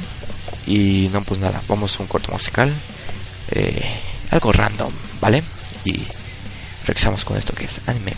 [0.68, 2.70] Y no, pues nada, vamos a un corto musical,
[3.52, 3.82] eh,
[4.30, 5.42] algo random, ¿vale?
[5.86, 6.02] Y
[6.86, 8.12] regresamos con esto que es Anime.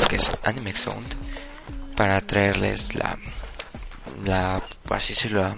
[0.00, 1.14] Lo que es Anime Sound
[1.96, 3.18] para traerles la,
[4.24, 5.56] la, así decirlo, la,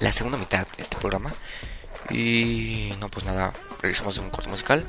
[0.00, 1.32] la segunda mitad de este programa.
[2.10, 4.84] Y no, pues nada, regresamos de un corte musical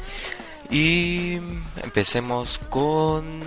[0.69, 1.36] y
[1.83, 3.39] empecemos con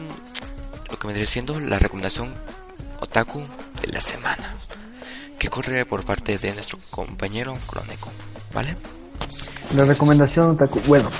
[0.90, 2.34] lo que vendría siendo la recomendación
[3.00, 3.42] otaku
[3.82, 4.54] de la semana,
[5.38, 8.10] que corre por parte de nuestro compañero Crónico,
[8.54, 8.76] ¿vale?
[9.76, 11.10] La recomendación otaku, bueno,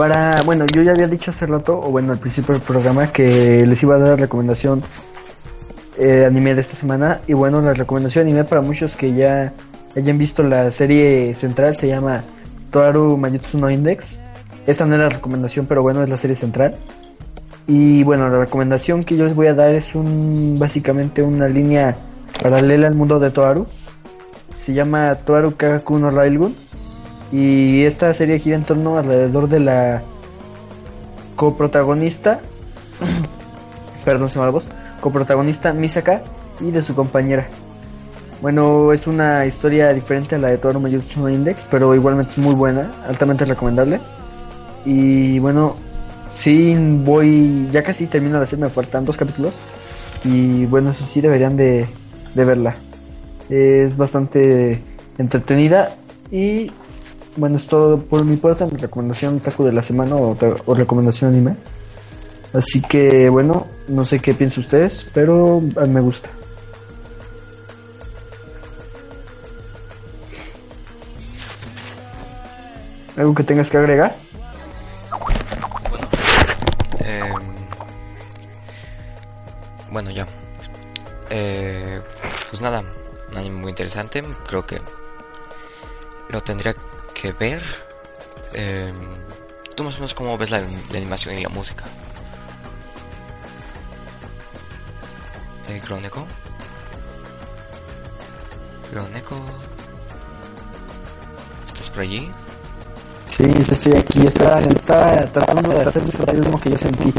[0.00, 3.66] para, bueno, yo ya había dicho hace rato, o bueno, al principio del programa, que
[3.66, 4.80] les iba a dar la recomendación
[5.98, 9.52] eh, anime de esta semana, y bueno, la recomendación anime para muchos que ya
[9.94, 12.24] hayan visto la serie central se llama
[12.70, 14.18] Toaru Mayutsu no Index.
[14.66, 16.78] Esta no es la recomendación, pero bueno, es la serie central.
[17.66, 21.94] Y bueno, la recomendación que yo les voy a dar es un básicamente una línea
[22.42, 23.66] paralela al mundo de Toaru.
[24.56, 26.54] Se llama Toaru Kagaku no Railgun.
[27.32, 30.02] Y esta serie gira en torno alrededor de la
[31.36, 32.40] coprotagonista.
[34.04, 34.66] perdón, se me va la voz.
[35.00, 36.22] Coprotagonista Misaka
[36.60, 37.46] y de su compañera.
[38.42, 42.54] Bueno, es una historia diferente a la de Toaru Mayutsu Index, pero igualmente es muy
[42.54, 44.00] buena, altamente recomendable.
[44.84, 45.76] Y bueno,
[46.32, 49.58] sí voy, ya casi termino la serie, me faltan dos capítulos.
[50.24, 51.86] Y bueno, eso sí deberían de,
[52.34, 52.74] de verla.
[53.50, 54.82] Es bastante
[55.18, 55.88] entretenida
[56.30, 56.70] y
[57.36, 60.36] bueno, es todo por mi parte, mi recomendación taco de la semana o,
[60.74, 61.56] recomendación anime.
[62.52, 66.30] Así que bueno, no sé qué piensan ustedes, pero me gusta.
[73.16, 74.16] ¿Algo que tengas que agregar?
[75.90, 76.08] Bueno,
[77.00, 77.34] eh,
[79.90, 80.26] bueno ya.
[81.28, 82.00] Eh,
[82.48, 82.82] pues nada,
[83.30, 84.22] un anime muy interesante.
[84.46, 84.80] Creo que
[86.30, 86.74] lo tendría
[87.20, 87.62] que ver.
[88.52, 88.92] Eh,
[89.74, 91.84] Tú más o menos cómo ves la, animación y la música.
[95.68, 96.26] Eh, Crónico.
[98.90, 99.36] Crónico.
[101.66, 102.30] ¿Estás por allí?
[103.24, 104.26] Sí, sí, estoy aquí.
[104.26, 107.14] Está, está tratando de hacer lo mismo que yo sentí.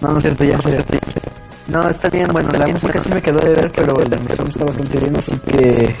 [0.00, 0.84] No, no es cierto, ya no es.
[1.66, 2.28] No, está bien.
[2.32, 5.38] Bueno, la música sí me quedó de ver, pero el animación está bastante bien, así
[5.40, 5.96] que...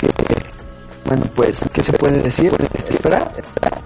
[1.04, 2.52] Bueno, pues, ¿qué se puede decir?
[3.00, 3.80] Espera, espera.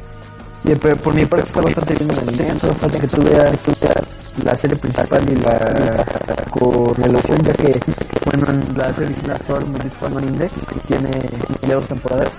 [0.64, 3.52] Y pero por mi parte está bastante bien la animación, solo falta que tú veas,
[4.42, 6.04] la serie principal y la
[6.50, 7.80] correlación, ya que,
[8.24, 10.52] bueno, en la serie original Thor Multiform Index
[10.88, 11.10] tiene
[11.68, 12.30] dos temporadas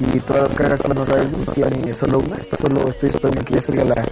[0.00, 2.36] y toda carga con los tiene solo una.
[2.58, 4.04] Solo estoy esperando que ya salga la,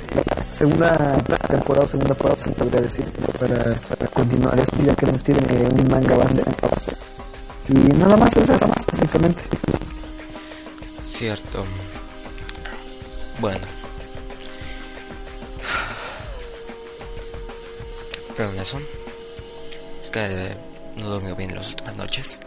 [0.50, 1.16] segunda
[1.48, 3.06] temporada o segunda parte, se podría decir,
[3.38, 3.56] para,
[3.88, 6.42] para continuar esto, ya que nos tiene un manga base.
[7.68, 9.42] Y nada más es eso, más simplemente.
[11.04, 11.64] Cierto.
[13.42, 13.66] Bueno.
[18.36, 18.80] Perdón eso.
[20.00, 20.56] Es que
[20.96, 22.38] no he dormido bien las últimas noches.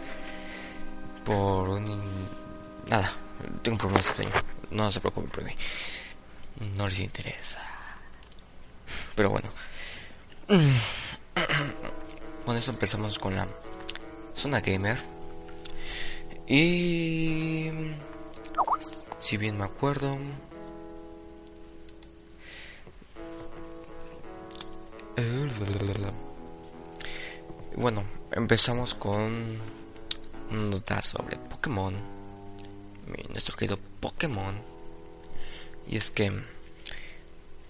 [1.22, 2.30] Por un...
[2.88, 3.12] Nada,
[3.62, 4.30] tengo un problema extraño.
[4.70, 5.52] No se preocupen por mí.
[6.78, 7.60] No les interesa.
[9.14, 9.50] Pero bueno.
[12.46, 13.46] Con eso empezamos con la
[14.34, 14.98] zona gamer.
[16.48, 17.70] Y...
[19.18, 20.16] Si bien me acuerdo...
[27.76, 29.58] Bueno, empezamos con
[30.50, 31.94] una nota sobre Pokémon,
[33.30, 34.58] nuestro querido Pokémon.
[35.86, 36.32] Y es que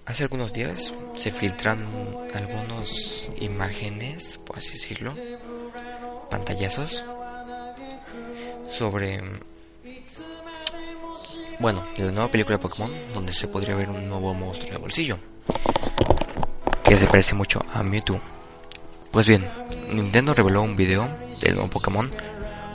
[0.04, 1.84] hace algunos días se filtran
[2.34, 5.12] algunas imágenes, por así decirlo,
[6.30, 7.04] pantallazos
[8.68, 9.20] sobre,
[11.58, 15.18] bueno, la nueva película de Pokémon, donde se podría ver un nuevo monstruo de bolsillo
[16.86, 18.20] que se parece mucho a Mewtwo.
[19.10, 19.44] Pues bien,
[19.90, 21.08] Nintendo reveló un video
[21.40, 22.08] del nuevo Pokémon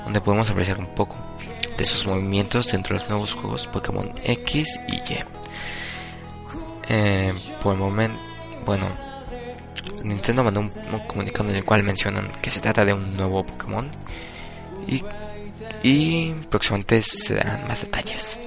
[0.03, 1.15] donde podemos apreciar un poco
[1.77, 5.23] de sus movimientos dentro de los nuevos juegos Pokémon X y Y.
[6.89, 7.33] Eh,
[7.63, 8.19] por el momento,
[8.65, 8.87] bueno,
[10.03, 13.45] Nintendo mandó un, un, comunicado en el cual mencionan que se trata de un nuevo
[13.45, 13.89] Pokémon
[14.87, 15.03] y,
[15.83, 18.37] y próximamente se darán más detalles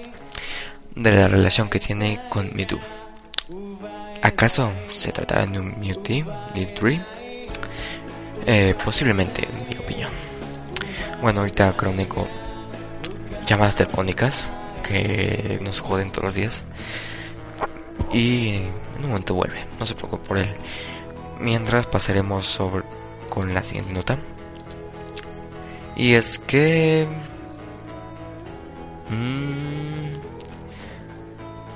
[0.95, 2.94] de la relación que tiene con Mewtwo.
[4.23, 6.33] ¿Acaso se tratará de un Mewtwo?
[6.55, 6.89] Mewtwo?
[8.47, 10.11] Eh, posiblemente, en mi opinión.
[11.21, 12.27] Bueno, ahorita Crónico
[13.47, 14.45] llamadas telefónicas
[14.87, 16.63] que nos joden todos los días.
[18.13, 20.55] Y en un momento vuelve, no se preocupe por él.
[21.41, 22.85] Mientras pasaremos sobre
[23.29, 24.19] con la siguiente nota.
[25.97, 27.07] Y es que...
[29.11, 30.13] Mmm,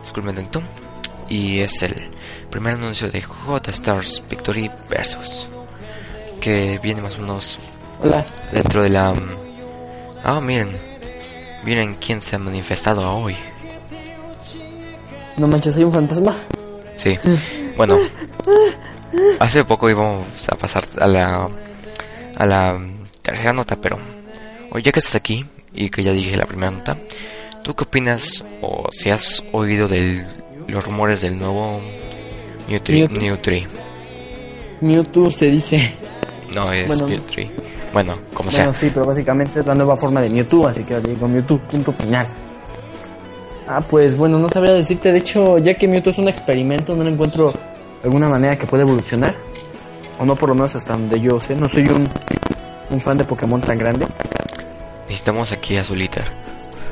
[0.02, 0.48] disculpen.
[1.28, 1.94] Y es el
[2.50, 5.48] primer anuncio de J Stars Victory Versus.
[6.40, 7.58] Que viene más o menos
[8.00, 8.24] Hola.
[8.52, 9.12] dentro de la...
[9.12, 9.36] mm,
[10.24, 10.68] Ah, miren.
[11.64, 13.36] Miren quién se ha manifestado hoy.
[15.36, 16.34] No manches, soy un fantasma.
[16.96, 17.16] Sí.
[17.76, 17.96] Bueno.
[19.40, 21.48] Hace poco íbamos a pasar a la...
[22.36, 22.78] A la
[23.22, 23.98] tercera nota, pero...
[24.70, 26.96] Hoy ya que estás aquí y que ya dije la primera nota,
[27.62, 30.26] ¿tú qué opinas o si has oído de
[30.68, 31.80] los rumores del nuevo
[32.68, 32.92] Mewtwo?
[32.94, 33.20] Mewtwo.
[33.20, 33.52] Mewtwo?
[34.80, 35.94] Mewtwo se dice.
[36.54, 37.06] No, es Bueno.
[37.08, 37.42] Mewtwo.
[37.92, 38.64] Bueno, como sea.
[38.64, 41.58] Bueno, sí, pero básicamente es la nueva forma de Mewtwo, así que le digo Mewtwo,
[41.58, 42.26] punto final.
[43.66, 45.10] Ah, pues bueno, no sabría decirte.
[45.12, 47.52] De hecho, ya que Mewtwo es un experimento, no le encuentro
[48.04, 49.34] alguna manera que pueda evolucionar.
[50.18, 51.54] O no, por lo menos hasta donde yo sé.
[51.54, 52.08] No soy un,
[52.90, 54.06] un fan de Pokémon tan grande.
[55.04, 56.24] Necesitamos aquí a Soliter.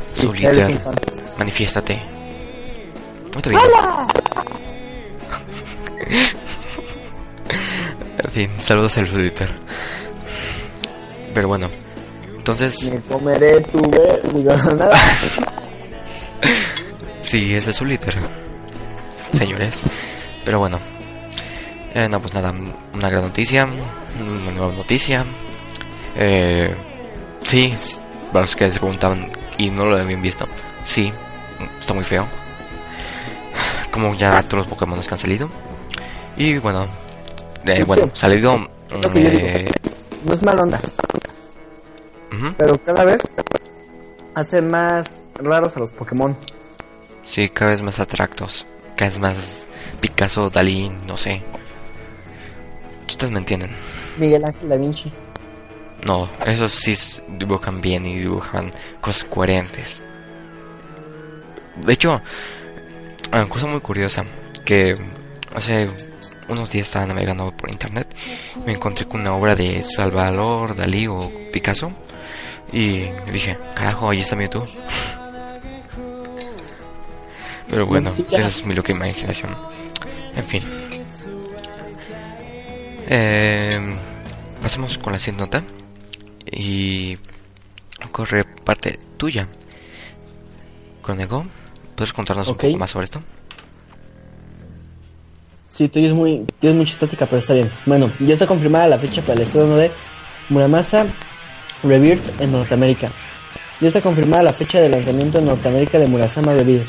[0.07, 0.29] Sí,
[1.39, 2.16] manifiéstate.
[3.37, 3.61] Muy bien.
[8.25, 9.55] en fin, saludos al Soliter.
[11.35, 11.69] Pero bueno,
[12.35, 14.91] entonces, Me comeré tu nada.
[17.21, 18.15] sí, ese es Soliter.
[19.35, 19.83] Señores.
[20.45, 20.79] Pero bueno.
[21.95, 22.53] Eh, no, pues nada,
[22.95, 23.65] una gran noticia.
[23.67, 25.25] Una nueva noticia.
[26.17, 26.75] Eh,
[27.43, 27.75] sí,
[28.33, 30.47] para los que se preguntaban y no lo habían visto.
[30.85, 31.13] Sí,
[31.81, 32.27] está muy feo.
[33.93, 35.49] Como ya todos los Pokémon que han salido.
[36.37, 36.87] Y bueno,
[37.65, 38.55] eh, bueno, salido.
[39.15, 39.65] eh,
[40.25, 40.81] No es mala onda,
[42.59, 43.23] pero cada vez
[44.35, 46.37] hace más raros a los Pokémon.
[47.25, 48.67] sí, cada vez más atractos.
[48.97, 49.67] Cada vez más
[50.01, 51.43] Picasso, Dalí, no sé.
[53.09, 53.71] Ustedes me entienden.
[54.19, 55.13] Miguel Ángel Da Vinci.
[56.05, 56.95] No, esos sí
[57.39, 60.03] dibujan bien y dibujan cosas coherentes.
[61.85, 62.21] De hecho,
[63.33, 64.25] una cosa muy curiosa,
[64.65, 64.95] que
[65.55, 65.91] hace
[66.49, 68.15] unos días estaba navegando por internet,
[68.65, 71.93] me encontré con una obra de Salvador Dalí o Picasso
[72.73, 74.67] y dije, carajo, ahí está Mewtwo.
[77.69, 79.57] Pero bueno, esa es mi loca imaginación.
[80.37, 80.63] En fin.
[83.09, 83.97] Eh,
[84.63, 85.65] pasemos con la siguiente nota.
[86.51, 87.19] Y
[88.13, 89.49] corre parte tuya.
[91.03, 91.45] Conego,
[91.97, 93.21] ¿puedes contarnos un poco más sobre esto?
[95.69, 97.71] Sí, tú es muy, tienes mucha estática, pero está bien.
[97.87, 99.91] Bueno, ya está confirmada la fecha para el estreno de
[100.49, 101.07] Muramasa
[101.83, 103.11] Rebirth en Norteamérica.
[103.81, 106.87] Ya está confirmada la fecha de lanzamiento en Norteamérica de Murasama Rebirth.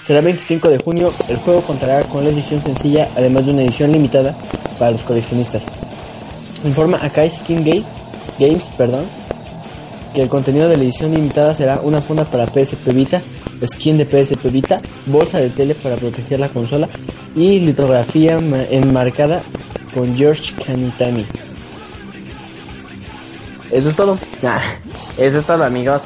[0.00, 1.12] Será el 25 de junio.
[1.28, 4.34] El juego contará con la edición sencilla, además de una edición limitada
[4.78, 5.66] para los coleccionistas.
[6.64, 7.84] Informa Akai Skin Game,
[8.38, 9.06] Games, perdón,
[10.14, 13.22] que el contenido de la edición limitada será una funda para PSP Vita,
[13.66, 16.88] skin de PSP Vita, bolsa de tele para proteger la consola
[17.36, 19.42] y litografía ma- enmarcada
[19.94, 21.24] con George Kanitani.
[23.70, 24.18] Eso es todo.
[24.42, 24.60] Ah,
[25.16, 26.02] eso es todo, amigos.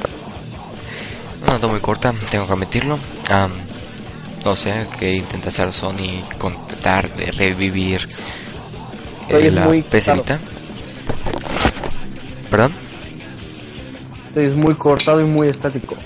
[1.43, 2.99] Una nota muy corta, tengo que admitirlo.
[3.31, 3.53] Am,
[4.45, 8.07] no sé qué intenta hacer Sony con tratar de revivir
[9.29, 9.83] eh, es la muy.
[9.83, 10.39] Vita.
[12.51, 12.73] ¿Perdón?
[14.29, 15.97] Esto es muy cortado y muy estático.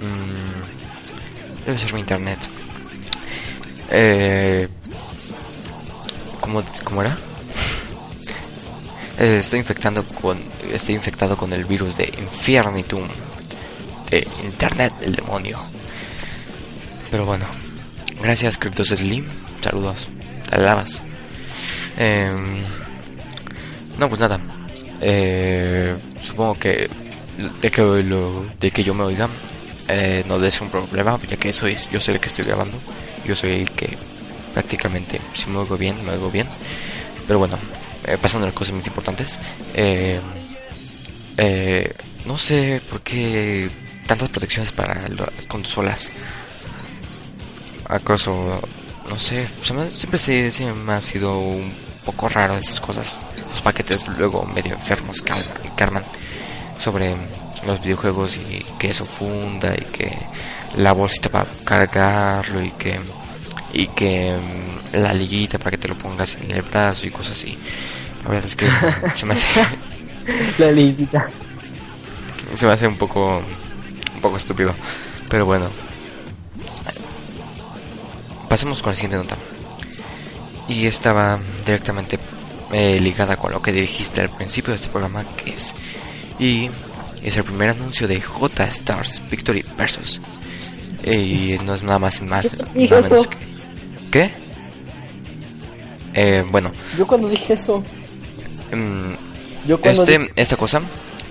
[0.00, 2.38] Mm, debe ser mi internet.
[3.90, 4.68] Eh,
[6.40, 7.16] ¿cómo, ¿Cómo era?
[9.18, 10.38] Eh, estoy infectando con
[10.72, 13.06] estoy infectado con el virus de Infernitum
[14.08, 15.58] de internet el demonio.
[17.10, 17.44] Pero bueno,
[18.22, 19.26] gracias Cryptos Slim,
[19.60, 20.08] saludos,
[20.50, 21.02] te lavas.
[21.98, 22.62] Em,
[23.98, 24.40] no pues nada,
[25.02, 26.88] eh, supongo que
[27.60, 29.28] de que de que yo me oiga
[29.90, 32.78] eh, no es un problema ya que soy yo soy el que estoy grabando,
[33.24, 33.96] yo soy el que
[34.54, 36.48] prácticamente si me bien me oigo bien,
[37.26, 37.58] pero bueno
[38.04, 39.38] eh, pasando a las cosas más importantes.
[39.74, 40.20] Eh,
[41.36, 43.70] eh, no sé por qué
[44.06, 46.10] tantas protecciones para las consolas.
[47.86, 48.60] ¿Acaso?
[49.08, 49.48] No sé,
[49.90, 51.72] siempre se, me ha sido un
[52.04, 53.20] poco raro esas cosas.
[53.50, 55.32] Los paquetes luego medio enfermos que
[55.76, 56.04] que arman
[56.78, 57.16] sobre
[57.66, 60.16] los videojuegos y que eso funda y que
[60.76, 63.00] la bolsita para cargarlo y que
[63.72, 67.32] y que mm, la liguita para que te lo pongas en el brazo y cosas
[67.32, 67.56] así.
[68.24, 68.66] La verdad es que
[69.14, 69.66] se me hace,
[70.58, 71.28] La liguita.
[72.54, 74.74] se me hace un poco un poco estúpido,
[75.28, 75.68] pero bueno.
[78.48, 79.36] Pasemos con la siguiente nota.
[80.66, 82.18] Y estaba directamente
[82.72, 85.74] eh, ligada con lo que dijiste al principio de este programa, que es
[86.40, 86.70] y
[87.22, 90.20] es el primer anuncio de J Stars Victory Versus.
[91.04, 93.08] Y no es nada más y más ¿Y nada eso?
[93.10, 93.36] menos que
[94.10, 94.30] ¿Qué?
[96.14, 97.84] Eh, bueno, Yo cuando dije eso,
[98.72, 99.12] mm,
[99.68, 100.80] yo cuando este, dije- esta cosa,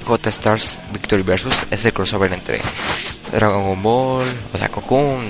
[0.06, 2.60] J Stars Victory Versus, es el crossover entre
[3.32, 5.30] Dragon Ball, o sea, Cocoon,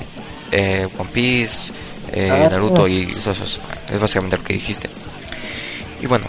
[0.52, 1.74] eh, One Piece,
[2.14, 2.92] eh, Ah, Naruto sí.
[2.94, 3.60] y esos.
[3.92, 4.88] Es básicamente lo que dijiste.
[6.02, 6.28] Y bueno,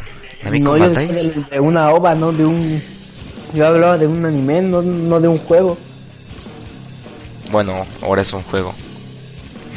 [0.60, 2.82] no, yo de una ova, no de un...
[3.54, 5.76] Yo hablaba de un anime, no, no de un juego.
[7.50, 8.74] Bueno, ahora es un juego.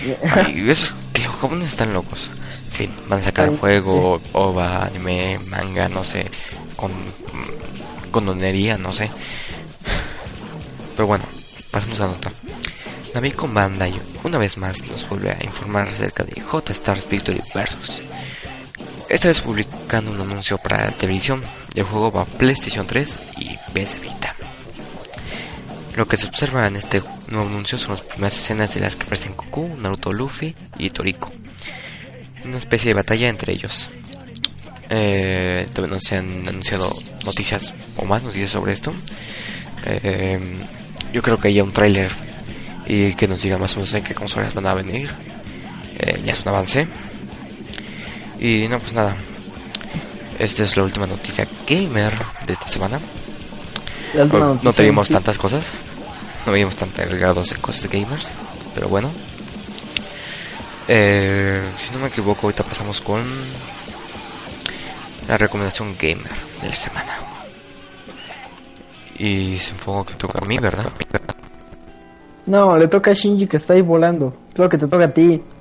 [0.54, 2.30] Y es que los están locos.
[2.68, 6.30] En fin, van a sacar Ay, juego, OVA, anime, manga, no sé,
[6.76, 6.92] con
[8.12, 9.10] condonería, no sé.
[10.96, 11.26] Pero bueno,
[11.72, 12.32] pasemos a nota.
[13.14, 13.94] Namiko Bandai
[14.24, 18.02] una vez más nos vuelve a informar acerca de J Stars Victory Versus.
[19.14, 21.39] Esta vez publicando un anuncio para la televisión
[21.76, 24.36] del juego para PlayStation 3 y PS Vita.
[25.95, 29.03] Lo que se observa en este nuevo anuncio son las primeras escenas de las que
[29.03, 31.32] aparecen Goku, Naruto, Luffy y Toriko.
[32.43, 33.91] Una especie de batalla entre ellos.
[34.89, 36.91] Eh, también nos han anunciado
[37.24, 38.95] noticias o más noticias sobre esto.
[39.86, 40.39] Eh,
[41.14, 42.09] yo creo que haya un tráiler
[42.88, 45.11] y que nos diga más o menos en qué consolas van a venir.
[45.99, 46.88] Eh, ya es un avance.
[48.44, 49.16] Y no, pues nada.
[50.38, 52.14] Esta es la última noticia gamer
[52.46, 53.00] de esta semana.
[54.14, 54.74] No, no
[55.10, 55.72] en- tantas cosas.
[56.46, 58.32] No veíamos tan agregados en cosas gamers.
[58.76, 59.10] Pero bueno.
[60.88, 63.24] Eh, si no me equivoco, ahorita pasamos con
[65.28, 66.32] la recomendación gamer
[66.62, 67.16] de la semana.
[69.18, 70.91] Y supongo que toca a mí, ¿verdad?
[72.46, 74.36] No, le toca a Shinji que está ahí volando.
[74.54, 75.41] Creo que te toca a ti.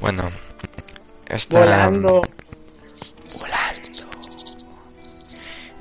[0.00, 0.30] Bueno,
[1.28, 2.22] esta, Volando.
[3.38, 3.78] volando.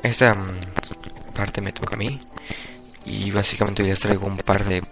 [0.04, 0.60] Esta mm,
[1.34, 2.20] parte me toca a mí.
[3.06, 4.84] Y básicamente hoy les traigo un par de.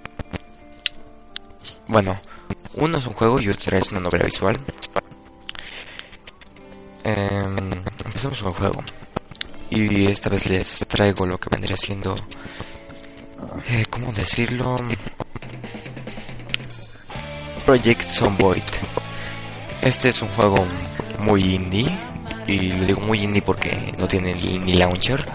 [1.88, 2.18] Bueno,
[2.76, 4.58] uno es un juego y otro es una novela visual.
[7.04, 7.72] Em,
[8.06, 8.84] empecemos con el juego.
[9.70, 12.16] Y esta vez les traigo lo que vendría siendo.
[13.70, 14.76] Eh, ¿Cómo decirlo?
[17.66, 18.64] Project Zomboid.
[19.86, 20.66] Este es un juego
[21.20, 21.90] muy indie.
[22.48, 25.26] Y lo digo muy indie porque no tiene ni, launcher.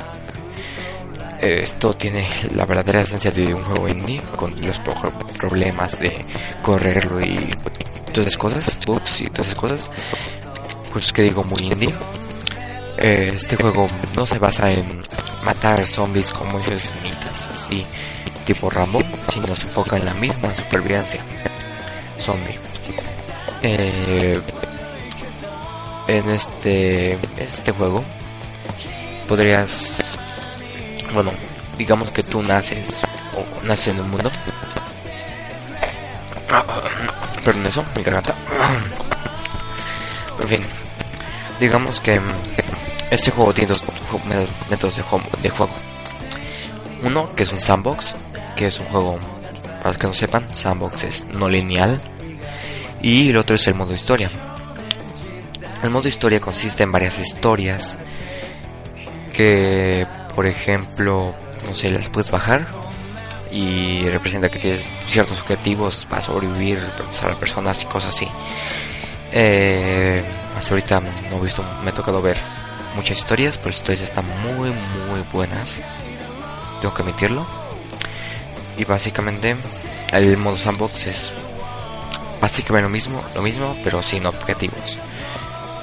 [1.40, 4.20] Esto tiene la verdadera esencia de un juego indie.
[4.36, 4.94] Con los pro-
[5.38, 6.24] problemas de
[6.62, 7.36] correrlo y
[8.12, 8.78] todas esas cosas.
[8.86, 9.90] Bugs y todas esas cosas.
[10.92, 11.94] Pues que digo muy indie.
[12.98, 13.86] Este juego
[14.16, 15.00] no se basa en
[15.42, 17.82] matar zombies como esas mitas así
[18.44, 21.20] tipo Rambo, sino se enfoca en la misma supervivencia
[22.18, 22.58] zombie.
[23.62, 24.40] Eh,
[26.08, 28.02] en este este juego
[29.28, 30.18] podrías
[31.12, 31.30] bueno
[31.76, 32.96] digamos que tú naces
[33.36, 34.30] o naces en un mundo.
[37.44, 38.34] Perdón eso mi garganta.
[40.40, 40.66] En fin
[41.60, 42.20] digamos que
[43.10, 43.84] este juego tiene dos
[44.70, 45.72] métodos- de de juego.
[47.02, 48.14] Uno que es un sandbox
[48.56, 49.18] que es un juego
[49.78, 52.00] para los que no sepan sandbox es no lineal
[53.02, 54.30] y el otro es el modo historia.
[55.82, 57.96] El modo historia consiste en varias historias
[59.32, 61.34] que, por ejemplo,
[61.66, 62.66] no sé, las puedes bajar
[63.50, 66.80] y representa que tienes ciertos objetivos para sobrevivir,
[67.10, 68.28] salvar personas y cosas así.
[69.32, 70.22] Eh,
[70.56, 72.36] hasta ahorita no he visto, me ha tocado ver
[72.94, 75.80] muchas historias, pero las historias están muy, muy buenas.
[76.80, 77.46] Tengo que admitirlo.
[78.76, 79.56] Y básicamente
[80.12, 81.32] el modo sandbox es
[82.40, 84.98] básicamente lo mismo, lo mismo, pero sin objetivos.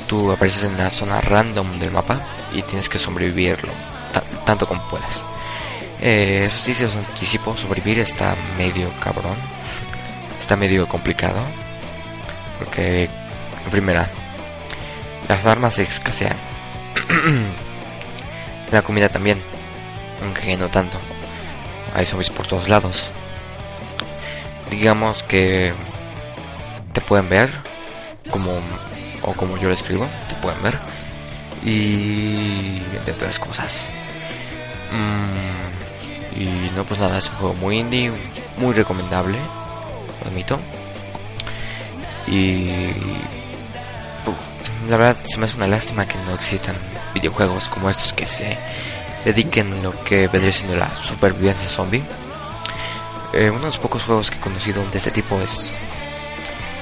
[0.08, 3.74] Tú apareces en una zona random del mapa y tienes que sobrevivirlo
[4.14, 5.24] ta- tanto como puedas.
[5.99, 9.36] Eh, eso sí, se os anticipo, sobrevivir está medio cabrón,
[10.39, 11.39] está medio complicado,
[12.60, 13.03] porque
[13.66, 14.08] en primera,
[15.28, 16.38] las armas se escasean,
[18.72, 19.41] la comida también,
[20.24, 20.99] aunque no tanto.
[21.95, 23.10] Hay zombies por todos lados.
[24.70, 25.74] Digamos que
[26.98, 27.52] te pueden ver
[28.32, 28.52] como
[29.22, 30.80] o como yo lo escribo, te pueden ver
[31.64, 33.88] y entre otras cosas.
[34.91, 38.12] Mm, y no pues nada, es un juego muy indie,
[38.58, 39.38] muy recomendable,
[40.24, 40.60] lo admito.
[42.26, 42.93] Y
[44.89, 46.78] la verdad se me hace una lástima que no existan
[47.14, 48.58] videojuegos como estos que se
[49.24, 52.04] dediquen lo que vendría siendo la supervivencia zombie.
[53.34, 55.76] Eh, uno de los pocos juegos que he conocido de este tipo es,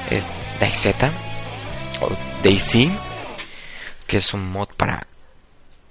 [0.10, 0.28] es
[0.60, 0.96] DayZ
[2.02, 2.10] o
[2.44, 2.90] DayZ,
[4.08, 5.08] que es un mod para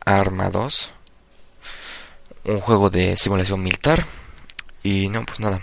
[0.05, 0.91] Arma 2,
[2.45, 4.07] un juego de simulación militar.
[4.83, 5.63] Y no, pues nada.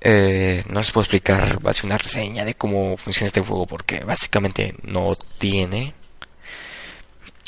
[0.00, 3.66] Eh, no les puedo explicar, va a ser una reseña de cómo funciona este juego
[3.66, 5.94] porque básicamente no tiene.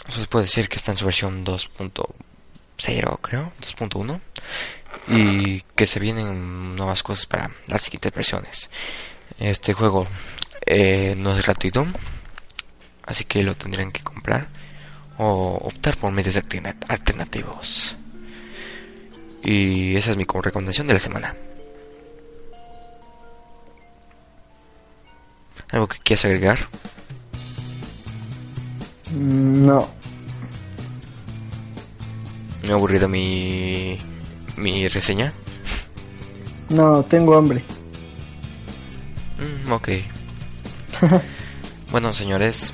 [0.08, 4.20] Se puede decir que está en su versión 2.0, creo, 2.1.
[5.08, 8.70] Y que se vienen nuevas cosas para las siguientes versiones.
[9.38, 10.06] Este juego
[10.66, 11.86] eh, no es gratuito,
[13.04, 14.48] así que lo tendrán que comprar
[15.18, 16.36] o optar por medios
[16.88, 17.96] alternativos.
[19.42, 21.36] Y esa es mi recomendación de la semana.
[25.70, 26.58] ¿Algo que quieras agregar?
[29.12, 29.88] Mm, no.
[32.62, 33.98] ¿Me ha aburrido mi,
[34.56, 35.32] mi reseña?
[36.70, 37.62] No, tengo hambre.
[39.70, 39.88] Ok.
[41.90, 42.72] bueno, señores,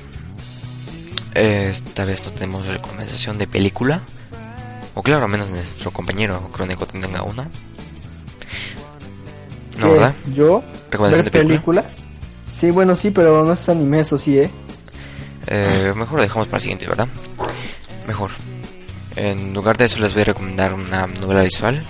[1.33, 4.01] esta vez no tenemos recomendación de película.
[4.93, 7.49] O claro, menos nuestro compañero crónico tenga una.
[9.77, 10.15] ¿No, verdad?
[10.33, 10.63] ¿Yo?
[10.89, 11.95] ¿Recomendación de películas?
[12.51, 14.49] Sí, bueno, sí, pero no es anime, eso sí, ¿eh?
[15.47, 15.91] ¿eh?
[15.93, 17.09] Mejor lo dejamos para el siguiente, ¿verdad?
[18.07, 18.31] Mejor.
[19.17, 21.83] En lugar de eso les voy a recomendar una novela visual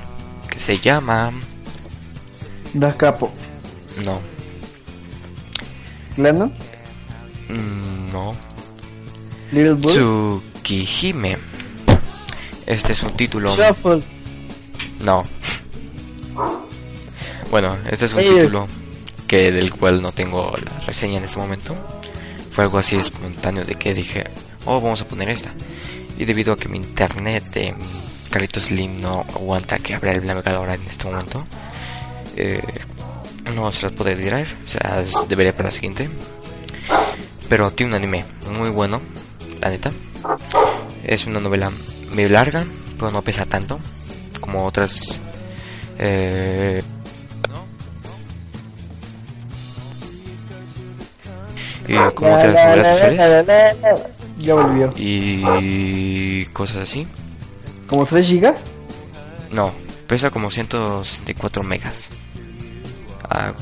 [0.50, 1.32] que se llama...
[2.74, 3.32] Da Capo.
[4.04, 4.20] No.
[6.18, 6.54] ¿Lennon?
[7.50, 8.34] Mm, no.
[9.52, 11.38] Little Tsukihime.
[12.66, 13.56] Este es un título.
[13.56, 14.02] Shuffle.
[15.02, 15.24] No.
[17.52, 18.68] Bueno, este es un título
[19.28, 21.76] que del cual no tengo la reseña en este momento.
[22.52, 24.24] Fue algo así espontáneo de que dije,
[24.66, 25.54] oh, vamos a poner esta.
[26.18, 27.76] Y debido a que mi internet de
[28.30, 31.46] Carlitos Slim no aguanta que abra el navegador en este momento,
[32.36, 32.62] eh,
[33.54, 36.10] no se las puede tirar, o sea, debería para la siguiente.
[37.48, 38.26] Pero tiene un anime
[38.58, 39.02] muy bueno,
[39.62, 39.92] la neta.
[41.04, 41.72] Es una novela
[42.12, 42.66] medio larga,
[42.98, 43.80] pero no pesa tanto
[44.40, 45.22] como otras.
[45.98, 46.82] Eh,
[51.88, 53.78] y como otras novelas visuales.
[54.40, 54.94] Ya volvió.
[54.98, 57.08] Y cosas así.
[57.88, 58.62] ¿Como 3 gigas?
[59.52, 59.72] No,
[60.08, 62.10] pesa como 164 megas.
[63.30, 63.54] Ah,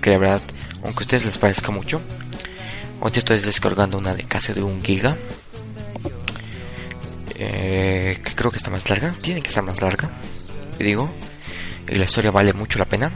[0.00, 0.42] que la verdad,
[0.84, 2.00] aunque a ustedes les parezca mucho,
[3.00, 5.16] hoy estoy descargando una de casi de un giga.
[7.42, 9.14] Eh, que creo que está más larga.
[9.20, 10.10] Tiene que estar más larga.
[10.78, 11.10] Digo,
[11.88, 13.12] y la historia vale mucho la pena.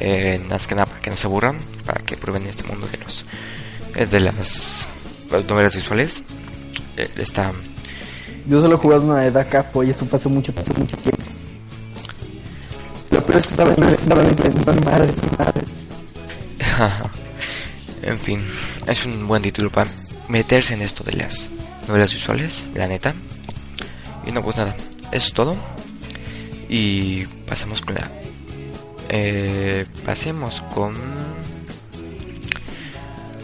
[0.00, 3.24] Eh, nada para que no se aburran, para que prueben este mundo de los
[3.94, 4.86] eh, de las,
[5.48, 6.22] novelas visuales.
[6.96, 7.52] Eh, está.
[8.46, 11.23] Yo solo he jugado una de Daka y eso fue hace mucho, hace mucho tiempo.
[18.02, 18.44] En fin,
[18.86, 19.90] es un buen título para
[20.28, 21.48] meterse en esto de las
[21.88, 23.14] novelas visuales, la neta.
[24.26, 24.76] Y no, pues nada,
[25.10, 25.56] es todo.
[26.68, 28.10] Y pasamos con la.
[29.08, 30.94] Eh, pasemos con.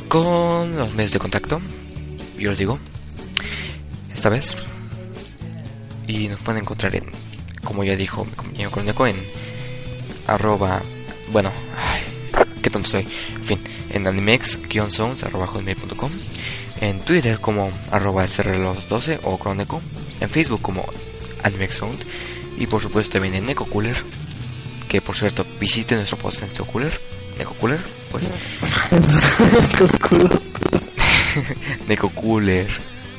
[0.08, 1.60] Con los medios de contacto.
[2.38, 2.78] Yo os digo.
[4.14, 4.56] Esta vez.
[6.06, 7.06] Y nos pueden encontrar en.
[7.64, 9.16] Como ya dijo mi compañero Crónico, en.
[10.30, 10.80] Arroba.
[11.32, 12.02] Bueno, ay,
[12.62, 13.06] qué tonto soy.
[13.34, 13.58] En fin,
[13.90, 16.10] en hotmail.com
[16.80, 19.82] en Twitter como arroba srlos12 o Croneco,
[20.20, 20.84] en Facebook como
[21.42, 21.98] AnimeXound
[22.58, 23.96] y por supuesto también en NecoCooler,
[24.88, 27.00] que por cierto visite nuestro post en NecoCooler,
[27.38, 28.28] NecoCooler, pues
[31.88, 32.68] NecoCooler,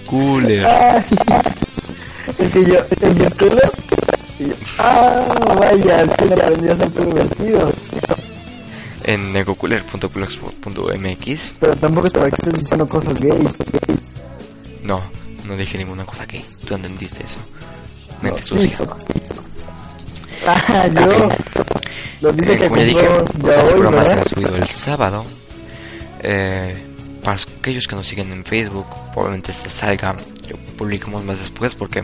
[0.05, 0.67] Cooler.
[2.37, 3.33] Es que yo, en mis
[4.77, 5.25] ah,
[5.59, 7.71] vaya, que aprendí a ser pervertido
[9.03, 11.51] en necocooler.blogspot.mx.
[11.59, 13.57] Pero tampoco estaba que estés diciendo cosas gays.
[14.83, 15.01] No,
[15.47, 16.45] no dije ninguna cosa gay.
[16.65, 17.39] Tú entendiste eso.
[18.21, 18.37] No.
[18.37, 18.71] Sí.
[20.47, 21.29] Ah, yo.
[22.21, 25.25] Lo dice eh, que como ya dije, este programa será subido el sábado.
[26.21, 26.77] Eh,
[27.23, 30.15] para aquellos que nos siguen en Facebook, probablemente se salga,
[30.49, 32.03] lo publicamos más después porque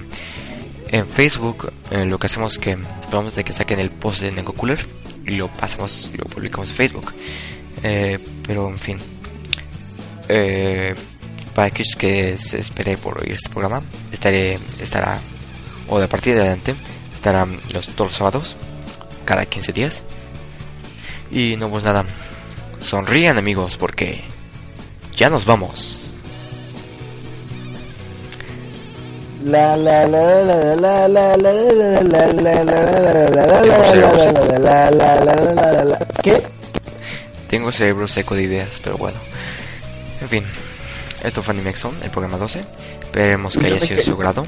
[0.90, 2.78] en Facebook eh, lo que hacemos es que
[3.12, 4.86] vamos de que saquen el post de NecoCooler
[5.26, 7.14] y lo pasamos, lo publicamos en Facebook.
[7.84, 8.98] Eh, pero en fin,
[10.30, 10.96] eh,
[11.54, 15.20] para aquellos que se espere por oír este programa, estaré, estará,
[15.88, 16.76] o de partir de adelante,
[17.14, 18.56] estará los, todos los sábados,
[19.26, 20.04] cada 15 días.
[21.32, 22.06] Y no pues nada,
[22.80, 24.24] sonrían amigos porque
[25.16, 25.97] ya nos vamos.
[29.48, 32.64] La la la la la la la la la
[34.60, 35.16] la la
[35.56, 36.44] la la ¿Qué?
[37.48, 39.18] Tengo cerebro seco de ideas, pero bueno.
[40.20, 40.44] En fin,
[41.24, 42.60] esto fue Animexon, el programa 12.
[43.04, 44.44] Esperemos que haya sido de su grado.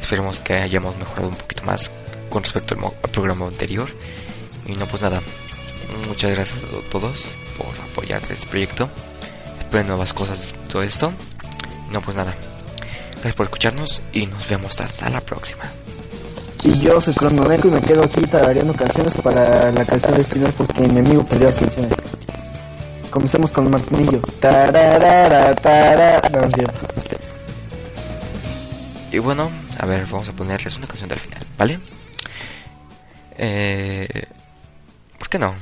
[0.00, 1.90] Esperemos que hayamos mejorado un poquito más
[2.28, 3.88] con respecto al programa anterior.
[4.64, 5.20] Y no, pues nada.
[6.06, 8.88] Muchas gracias a todos por apoyar este proyecto.
[9.58, 11.12] Espero nuevas cosas todo esto.
[11.90, 12.36] No, pues nada.
[13.20, 15.64] Gracias por escucharnos y nos vemos hasta la próxima.
[16.62, 20.54] Y yo soy Cronodeco y me quedo aquí tarareando canciones para la canción del final
[20.56, 21.94] porque mi amigo perdió las canciones.
[23.10, 24.20] Comencemos con el martinillo.
[24.40, 26.22] Tararara, tara...
[26.30, 26.86] No, cierto.
[29.12, 31.78] Y bueno, a ver, vamos a ponerles una canción del final, ¿vale?
[33.36, 34.08] Eh,
[35.18, 35.56] ¿Por qué no?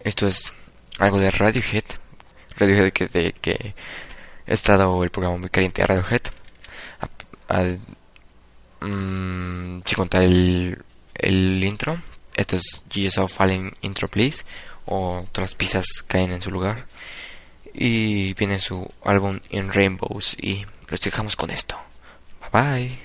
[0.00, 0.52] Esto es
[1.00, 1.84] algo de Radiohead.
[2.56, 3.74] Radiohead que, de, que
[4.46, 6.22] he estado el programa muy caliente de Radiohead.
[7.54, 10.82] A- a- mm, contar el,
[11.14, 12.00] el intro.
[12.36, 14.44] Esto es GS of Fallen Intro Please.
[14.86, 16.86] O todas piezas caen en su lugar.
[17.72, 20.36] Y viene su álbum In Rainbows.
[20.40, 21.76] Y los dejamos con esto.
[22.52, 23.03] Bye bye.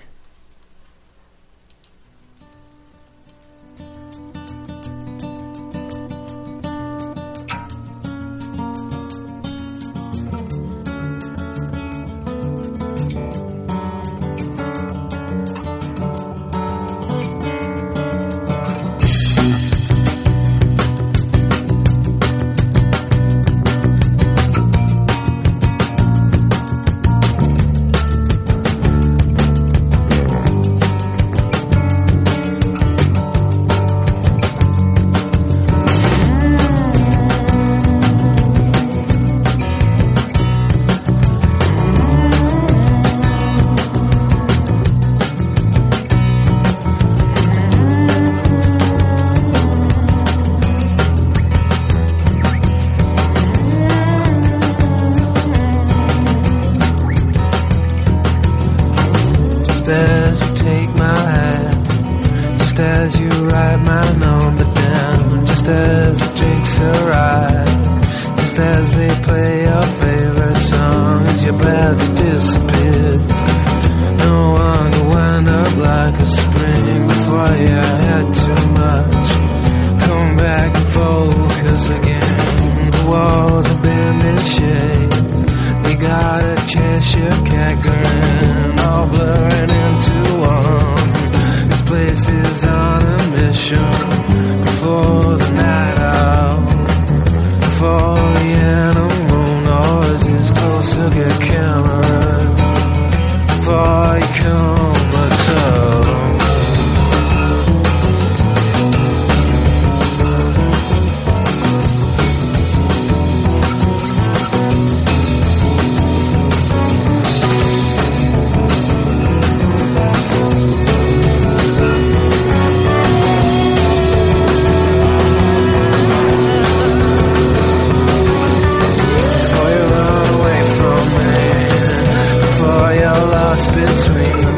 [133.59, 134.48] what's between